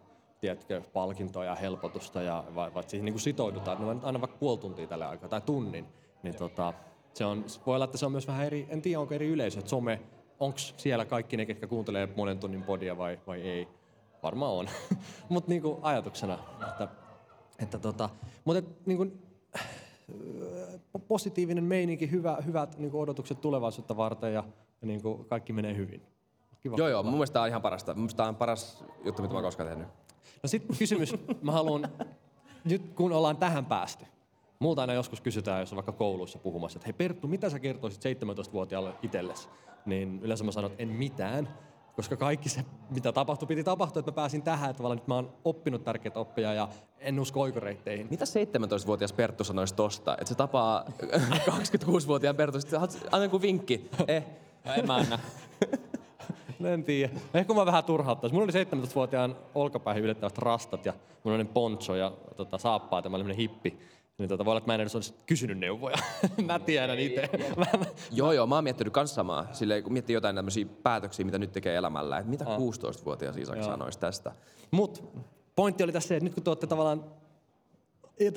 [0.43, 4.37] tiedätkö, palkintoa ja helpotusta ja vai, vai siihen niin kuin sitoudutaan, että no aina vaikka
[4.37, 5.87] puoli tuntia tällä aikaa tai tunnin,
[6.23, 6.75] niin tota,
[7.15, 9.59] se on, voi olla, että se on myös vähän eri, en tiedä onko eri yleisö,
[9.59, 10.01] että some,
[10.41, 13.69] onko siellä kaikki ne, ketkä kuuntelee monen tunnin podia vai, vai ei,
[14.23, 14.69] varmaan on,
[15.29, 16.39] mutta niin kuin ajatuksena,
[16.69, 16.89] että,
[17.59, 18.11] että tota,
[18.45, 19.23] mutta niin kuin,
[21.09, 24.45] positiivinen meininki, hyvä, hyvät niin kuin odotukset tulevaisuutta varten ja,
[24.81, 26.03] ja niin kuin kaikki menee hyvin.
[26.61, 26.77] Kiva.
[26.79, 27.95] Joo, joo, mun mielestä tämä on ihan parasta.
[27.95, 29.89] Mun mielestä tämä on paras juttu, mitä mä koskaan tehnyt.
[30.43, 31.89] No sitten kysymys, mä haluan,
[32.65, 34.05] nyt kun ollaan tähän päästy,
[34.59, 38.03] multa aina joskus kysytään, jos on vaikka kouluissa puhumassa, että hei Perttu, mitä sä kertoisit
[38.05, 39.49] 17-vuotiaalle itsellesi?
[39.87, 41.49] Niin yleensä mä sanon, että en mitään,
[41.97, 45.33] koska kaikki se, mitä tapahtui, piti tapahtua, että mä pääsin tähän, että nyt mä oon
[45.45, 46.69] oppinut tärkeitä oppia ja
[46.99, 48.07] en usko oikoreitteihin.
[48.11, 50.13] Mitä 17-vuotias Perttu sanoisi tosta?
[50.13, 50.85] Että se tapaa
[51.49, 52.81] 26-vuotiaan Perttu, sitten
[53.13, 53.91] anna kuin vinkki.
[54.09, 54.25] Eh.
[54.65, 55.19] Ja en mä anna.
[56.67, 57.13] en tiedä.
[57.35, 58.35] Ehkä mä vähän turhauttaisi.
[58.35, 60.93] Mulla oli 17-vuotiaan olkapäähän ylittävät rastat ja
[61.25, 63.79] mulla oli poncho ja tota, saappaat ja mä olin hippi.
[64.19, 65.97] Niin tota, voi olla, että mä en edes olisi kysynyt neuvoja.
[66.47, 67.31] mä tiedän itse.
[68.11, 69.47] joo, joo, mä oon miettinyt kans samaa.
[69.53, 72.19] Silleen, kun miettii jotain tämmöisiä päätöksiä, mitä nyt tekee elämällä.
[72.19, 74.33] Että mitä 16-vuotias isäksi sanoisi tästä?
[74.71, 75.05] Mut
[75.57, 77.05] pointti oli tässä se, että nyt kun te olette tavallaan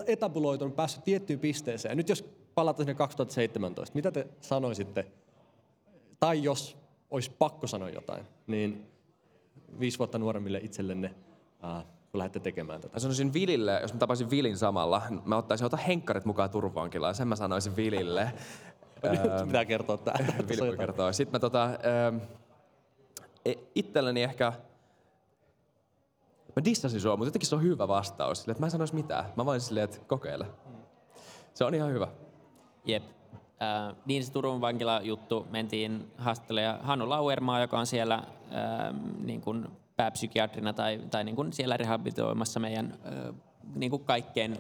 [0.08, 1.92] etabuloitunut, päässyt tiettyyn pisteeseen.
[1.92, 5.06] Ja nyt jos palataan sinne 2017, mitä te sanoisitte?
[6.20, 6.78] Tai jos
[7.12, 8.92] olisi pakko sanoa jotain, niin
[9.80, 11.16] viisi vuotta nuoremmille itsellenne,
[11.64, 12.94] äh, kun lähdette tekemään tätä?
[12.94, 17.28] Mä sanoisin Vilille, jos mä tapaisin Vilin samalla, mä ottaisin, ota henkkarit mukaan turvaankilaan, sen
[17.28, 18.32] mä sanoisin Vilille.
[19.12, 20.16] Nyt pitää kertoa tää.
[20.50, 21.14] Vili voi kertoa.
[21.14, 22.18] Sitten mä tota, ähm,
[23.46, 24.54] e, itselleni ehkä,
[26.56, 28.40] mä dissasin sua, mutta jotenkin se on hyvä vastaus.
[28.40, 29.26] Sille, että mä en sanoisi mitään.
[29.36, 30.46] Mä vain silleen, että kokeile.
[31.54, 32.08] Se on ihan hyvä.
[32.86, 33.04] Jep.
[33.62, 38.24] Äh, niin se Turun vankila juttu mentiin haastattelemaan Hannu Lauermaa, joka on siellä äh,
[39.24, 43.34] niin kuin pääpsykiatrina tai, tai niin kuin siellä rehabilitoimassa meidän ö,
[43.76, 44.58] niin kuin kaikkein ö,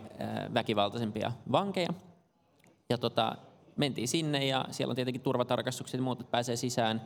[0.53, 1.89] väkivaltaisempia vankeja.
[2.89, 3.35] Ja tota,
[3.75, 7.01] mentiin sinne ja siellä on tietenkin turvatarkastukset ja muut, että pääsee sisään.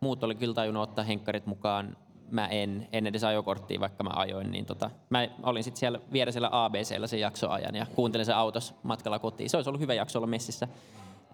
[0.00, 1.96] Muut oli kyllä tajunnut ottaa henkkarit mukaan.
[2.30, 4.50] Mä en, en edes ajokorttia, vaikka mä ajoin.
[4.50, 9.18] Niin tota, mä olin sitten siellä vieresellä ABCllä sen jaksoajan ja kuuntelin sen autossa matkalla
[9.18, 9.50] kotiin.
[9.50, 10.68] Se olisi ollut hyvä jakso olla messissä.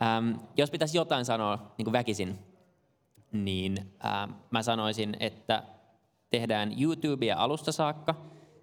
[0.02, 2.38] Ähm, jos pitäisi jotain sanoa niin kuin väkisin,
[3.32, 5.62] niin ähm, mä sanoisin, että
[6.30, 8.14] tehdään YouTubea alusta saakka.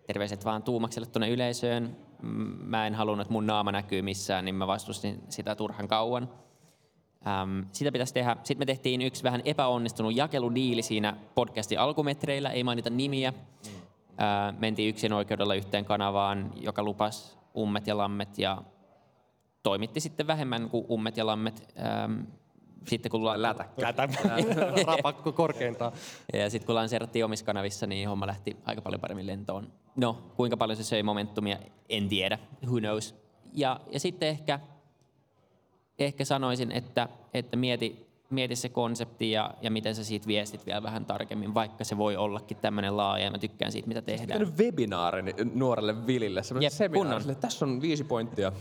[0.07, 1.97] Terveiset vaan Tuumakselle tuonne yleisöön.
[2.63, 6.29] Mä en halunnut, että mun naama näkyy missään, niin mä vastustin sitä turhan kauan.
[7.27, 8.35] Ähm, sitä pitäisi tehdä.
[8.43, 13.33] Sitten me tehtiin yksi vähän epäonnistunut jakeludiili siinä podcastin alkumetreillä, ei mainita nimiä.
[14.21, 18.63] Äh, mentiin yksin oikeudella yhteen kanavaan, joka lupasi ummet ja lammet ja
[19.63, 21.73] toimitti sitten vähemmän kuin ummet ja lammet.
[21.79, 22.21] Ähm,
[22.87, 23.65] sitten kun Lätä,
[24.87, 25.91] rapakko korkeintaan.
[26.33, 29.73] ja sitten kun lanseerattiin omissa kanavissa, niin homma lähti aika paljon paremmin lentoon.
[29.95, 32.39] No, kuinka paljon se söi momentumia, en tiedä.
[32.65, 33.15] Who knows.
[33.53, 34.59] Ja, ja sitten ehkä,
[35.99, 40.83] ehkä sanoisin, että, että mieti, mieti se konsepti ja, ja miten sä siitä viestit vielä
[40.83, 44.39] vähän tarkemmin, vaikka se voi ollakin tämmöinen laaja ja mä tykkään siitä, mitä tehdään.
[44.39, 46.71] Pitänyt webinaarin nuorelle Vilille, Jep,
[47.39, 48.51] tässä on viisi pointtia.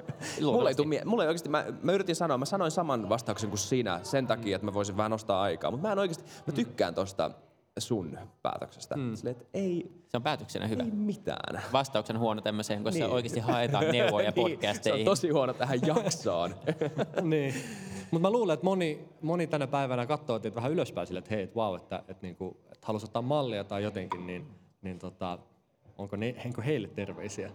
[0.42, 3.50] mulla ei, tuu, mie- mulla ei oikeasti, mä, mä, yritin sanoa, mä sanoin saman vastauksen
[3.50, 6.52] kuin sinä sen takia, että mä voisin vähän nostaa aikaa, mutta mä en oikeasti, mä
[6.52, 7.30] tykkään tosta
[7.80, 8.96] sun päätöksestä.
[8.96, 9.14] Mm.
[9.14, 10.82] Silleen, että ei, Se on päätöksenä hyvä.
[10.82, 11.62] ei mitään.
[11.72, 13.12] Vastauksen huono tämmöiseen, koska niin.
[13.12, 14.98] oikeasti haetaan neuvoja Niin, podcasteihin.
[14.98, 16.54] Se on tosi huono tähän jaksoon.
[17.22, 17.54] niin.
[18.10, 21.42] Mutta mä luulen, että moni, moni tänä päivänä katsoo teitä vähän ylöspäin sille, että hei,
[21.42, 24.46] et wow, että, että, niinku, että haluaisi ottaa mallia tai jotenkin, niin,
[24.82, 25.38] niin tota,
[25.98, 27.50] onko, ne, onko heille terveisiä?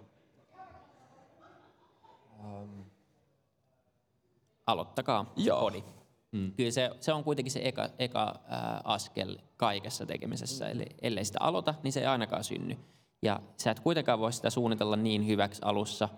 [4.67, 5.59] aloittakaa se Joo.
[5.59, 5.83] podi.
[6.31, 6.51] Mm.
[6.51, 10.69] Kyllä se, se on kuitenkin se eka, eka ää, askel kaikessa tekemisessä.
[10.69, 12.77] Eli ellei sitä aloita, niin se ei ainakaan synny.
[13.21, 16.09] Ja sä et kuitenkaan voi sitä suunnitella niin hyväksi alussa.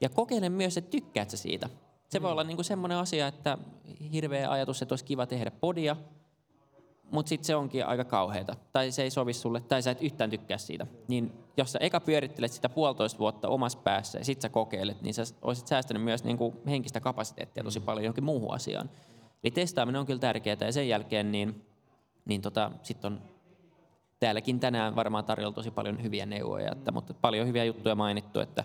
[0.00, 1.68] Ja kokeile myös, että tykkäät sä siitä.
[2.08, 3.58] Se voi olla niinku semmoinen asia, että
[4.12, 5.96] hirveä ajatus, että olisi kiva tehdä podia,
[7.10, 8.56] mutta sitten se onkin aika kauheata.
[8.72, 10.86] Tai se ei sovi sulle, tai sä et yhtään tykkää siitä.
[11.08, 15.14] Niin jos sä eka pyörittelet sitä puolitoista vuotta omassa päässä ja sit sä kokeilet, niin
[15.14, 18.90] sä olisit säästänyt myös niinku henkistä kapasiteettia tosi paljon johonkin muuhun asiaan.
[19.44, 21.66] Eli testaaminen on kyllä tärkeää ja sen jälkeen niin,
[22.24, 23.22] niin tota, sitten on
[24.18, 28.64] täälläkin tänään varmaan tarjolla tosi paljon hyviä neuvoja, että, mutta paljon hyviä juttuja mainittu, että,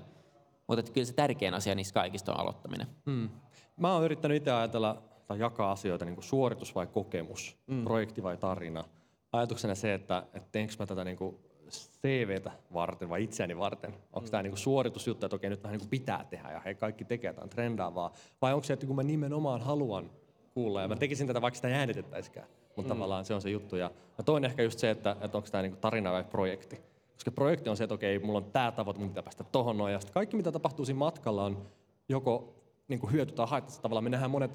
[0.67, 2.87] mutta että kyllä se tärkein asia niistä kaikista on aloittaminen.
[3.05, 3.29] Hmm.
[3.77, 7.83] Mä oon yrittänyt itse ajatella tai jakaa asioita niin kuin suoritus vai kokemus, mm.
[7.83, 8.83] projekti vai tarina.
[9.31, 11.35] Ajatuksena se, että, että teenkö mä tätä niin kuin
[11.71, 13.93] CVtä varten vai itseäni varten.
[13.93, 14.31] Onko mm.
[14.31, 17.05] tämä niin kuin suoritusjuttu, että okei nyt vähän niin kuin pitää tehdä ja he kaikki
[17.05, 18.11] tekee jotain trendaavaa.
[18.41, 20.09] Vai onko se, että kun mä nimenomaan haluan
[20.53, 22.47] kuulla ja mä tekisin tätä vaikka sitä ei äänitettäisikään.
[22.75, 22.97] Mutta mm.
[22.97, 23.75] tavallaan se on se juttu.
[23.75, 26.79] Ja, ja toinen ehkä just se, että, että onko tämä niin kuin tarina vai projekti.
[27.13, 29.93] Koska projekti on se, että okei, mulla on tämä tavoite, mun pitää päästä tohon noin.
[29.93, 31.67] Ja sitten kaikki, mitä tapahtuu siinä matkalla, on
[32.09, 32.55] joko
[32.87, 34.03] niin kuin hyöty tai haittasta tavallaan.
[34.03, 34.51] Me nähdään monet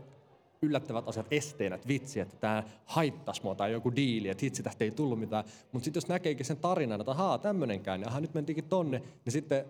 [0.62, 4.84] yllättävät asiat esteenä, että vitsi, että tämä haittaisi mua tai joku diili, että hitsi, tästä
[4.84, 5.44] ei tullut mitään.
[5.72, 9.32] Mutta sitten jos näkeekin sen tarinan, että ahaa, tämmöinenkään, ja ahaa, nyt mentiinkin tonne, niin
[9.32, 9.64] sitten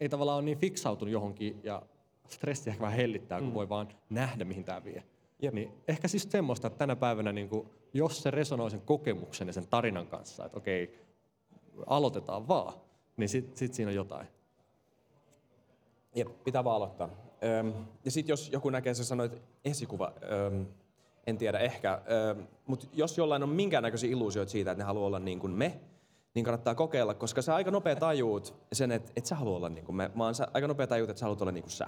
[0.00, 1.82] ei tavallaan ole niin fiksautunut johonkin ja
[2.28, 3.54] stressi ehkä vähän hellittää, kun mm.
[3.54, 5.02] voi vaan nähdä, mihin tämä vie.
[5.42, 5.54] Jep.
[5.54, 9.52] Niin ehkä siis semmoista, että tänä päivänä, niin kuin, jos se resonoi sen kokemuksen ja
[9.52, 11.06] sen tarinan kanssa, että okei,
[11.86, 12.74] aloitetaan vaan,
[13.16, 14.26] niin sitten sit siinä on jotain.
[16.14, 17.08] Jep, pitää vaan aloittaa.
[17.44, 17.72] Öm,
[18.04, 20.12] ja sitten jos joku näkee, sä sanoit esikuva,
[20.46, 20.66] öm,
[21.26, 22.02] en tiedä ehkä,
[22.66, 25.80] mutta jos jollain on minkäännäköisiä illuusioita siitä, että ne haluaa olla niin kuin me,
[26.34, 29.84] niin kannattaa kokeilla, koska sä aika nopea tajuut sen, että et sä halua olla niin
[29.84, 31.86] kuin me, vaan sä aika nopea tajuut, että sä haluat olla niin kuin sä.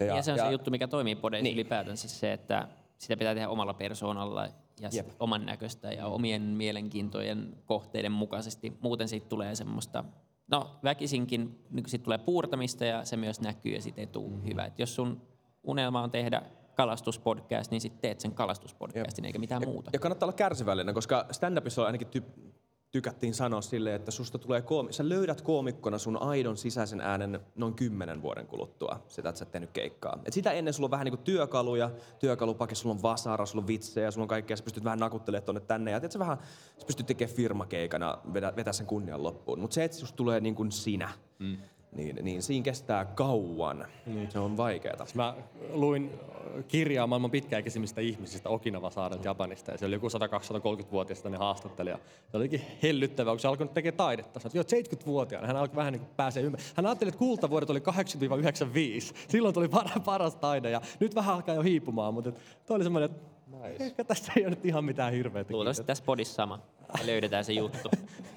[0.00, 1.54] Ja, ja se on ja, se juttu, mikä toimii podeissa niin.
[1.54, 2.68] ylipäätänsä se, että
[2.98, 4.48] sitä pitää tehdä omalla persoonalla
[4.80, 8.76] ja sit oman näköistä ja omien mielenkiintojen kohteiden mukaisesti.
[8.80, 10.04] Muuten siitä tulee semmoista,
[10.48, 14.48] no väkisinkin niin siitä tulee puurtamista ja se myös näkyy ja siitä ei tule mm-hmm.
[14.48, 14.64] hyvä.
[14.64, 15.22] Et jos sun
[15.62, 16.42] unelma on tehdä
[16.74, 19.26] kalastuspodcast, niin sitten teet sen kalastuspodcastin Jep.
[19.28, 19.90] eikä mitään ja, muuta.
[19.92, 22.52] Ja kannattaa olla kärsivällinen, koska stand-upissa on ainakin ty-
[22.92, 27.74] tykättiin sanoa silleen, että susta tulee koomi- sä löydät koomikkona sun aidon sisäisen äänen noin
[27.74, 30.18] kymmenen vuoden kuluttua, sitä, että sä et tehnyt keikkaa.
[30.24, 33.66] Et sitä ennen sulla on vähän niin kuin työkaluja, työkalupake, sulla on vasara, sulla on
[33.66, 36.38] vitsejä, sulla on kaikkea, sä pystyt vähän nakuttelemaan tonne tänne, ja sä vähän,
[36.78, 39.60] sä pystyt tekemään firmakeikana, vedä, vetää sen kunnian loppuun.
[39.60, 41.08] Mutta se, että susta tulee niin kuin sinä,
[41.38, 41.56] mm.
[41.96, 43.86] Niin, niin siinä kestää kauan.
[44.06, 44.28] Mm.
[44.28, 45.06] Se on vaikeaa.
[45.14, 45.34] Mä
[45.72, 46.10] luin
[46.68, 49.70] kirjaa maailman pitkäikäisimmistä ihmisistä Okinawa-saarelta Japanista.
[49.72, 51.98] Ja se oli joku 100-230-vuotias ne haastattelija.
[52.30, 54.40] Se olikin hellyttävää, kun se alkoi tekemään taidetta.
[54.40, 55.46] Sä oot, 70-vuotiaana.
[55.46, 56.74] Hän alkoi vähän niin pääsee ymmärtämään.
[56.76, 57.82] Hän ajatteli, että kultavuodet oli 80-95.
[59.28, 62.14] Silloin tuli paras, paras taide ja nyt vähän alkaa jo hiipumaan.
[62.14, 62.32] Mutta
[62.66, 63.84] toi oli semmoinen, että nice.
[63.84, 65.54] ehkä tässä ei ole nyt ihan mitään hirveätä.
[65.54, 66.60] Luultavasti tässä podissa sama.
[66.98, 67.90] Me löydetään se juttu.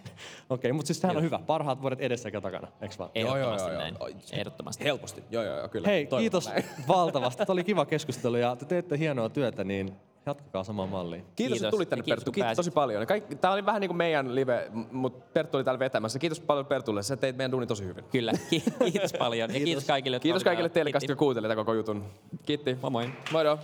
[0.50, 1.40] Okei, mutta siis tämähän on hyvä.
[1.48, 3.10] Parhaat vuodet edessä sekä takana, eikö vaan?
[3.16, 3.96] Ehdottomasti joo, näin.
[4.00, 4.10] joo.
[4.32, 4.84] Ehdottomasti.
[4.84, 5.88] Helposti, joo joo, joo kyllä.
[5.88, 6.64] Hei, Toivon kiitos näin.
[6.88, 7.46] valtavasti.
[7.46, 9.94] Tämä oli kiva keskustelu ja te teette hienoa työtä, niin
[10.26, 11.22] jatkakaa samaan malliin.
[11.22, 11.58] Kiitos, Kiitos.
[11.62, 12.32] että tulit tänne kiitos, Perttu.
[12.32, 13.08] Kiitos tosi paljon.
[13.08, 16.20] Kaikki, tää oli vähän niin kuin meidän live, mutta Perttu oli täällä vetämässä.
[16.20, 18.04] Kiitos paljon Pertulle, sä teit meidän duuni tosi hyvin.
[18.12, 18.32] Kyllä.
[18.50, 19.54] Ki- Kiitos paljon.
[19.54, 22.06] Ja kiitos kaikille, jotka Kiitos kaikille teille, jotka kuuntelivat koko jutun.
[22.46, 22.78] Kiitti.
[22.82, 23.10] Moi moi.
[23.32, 23.60] Moido.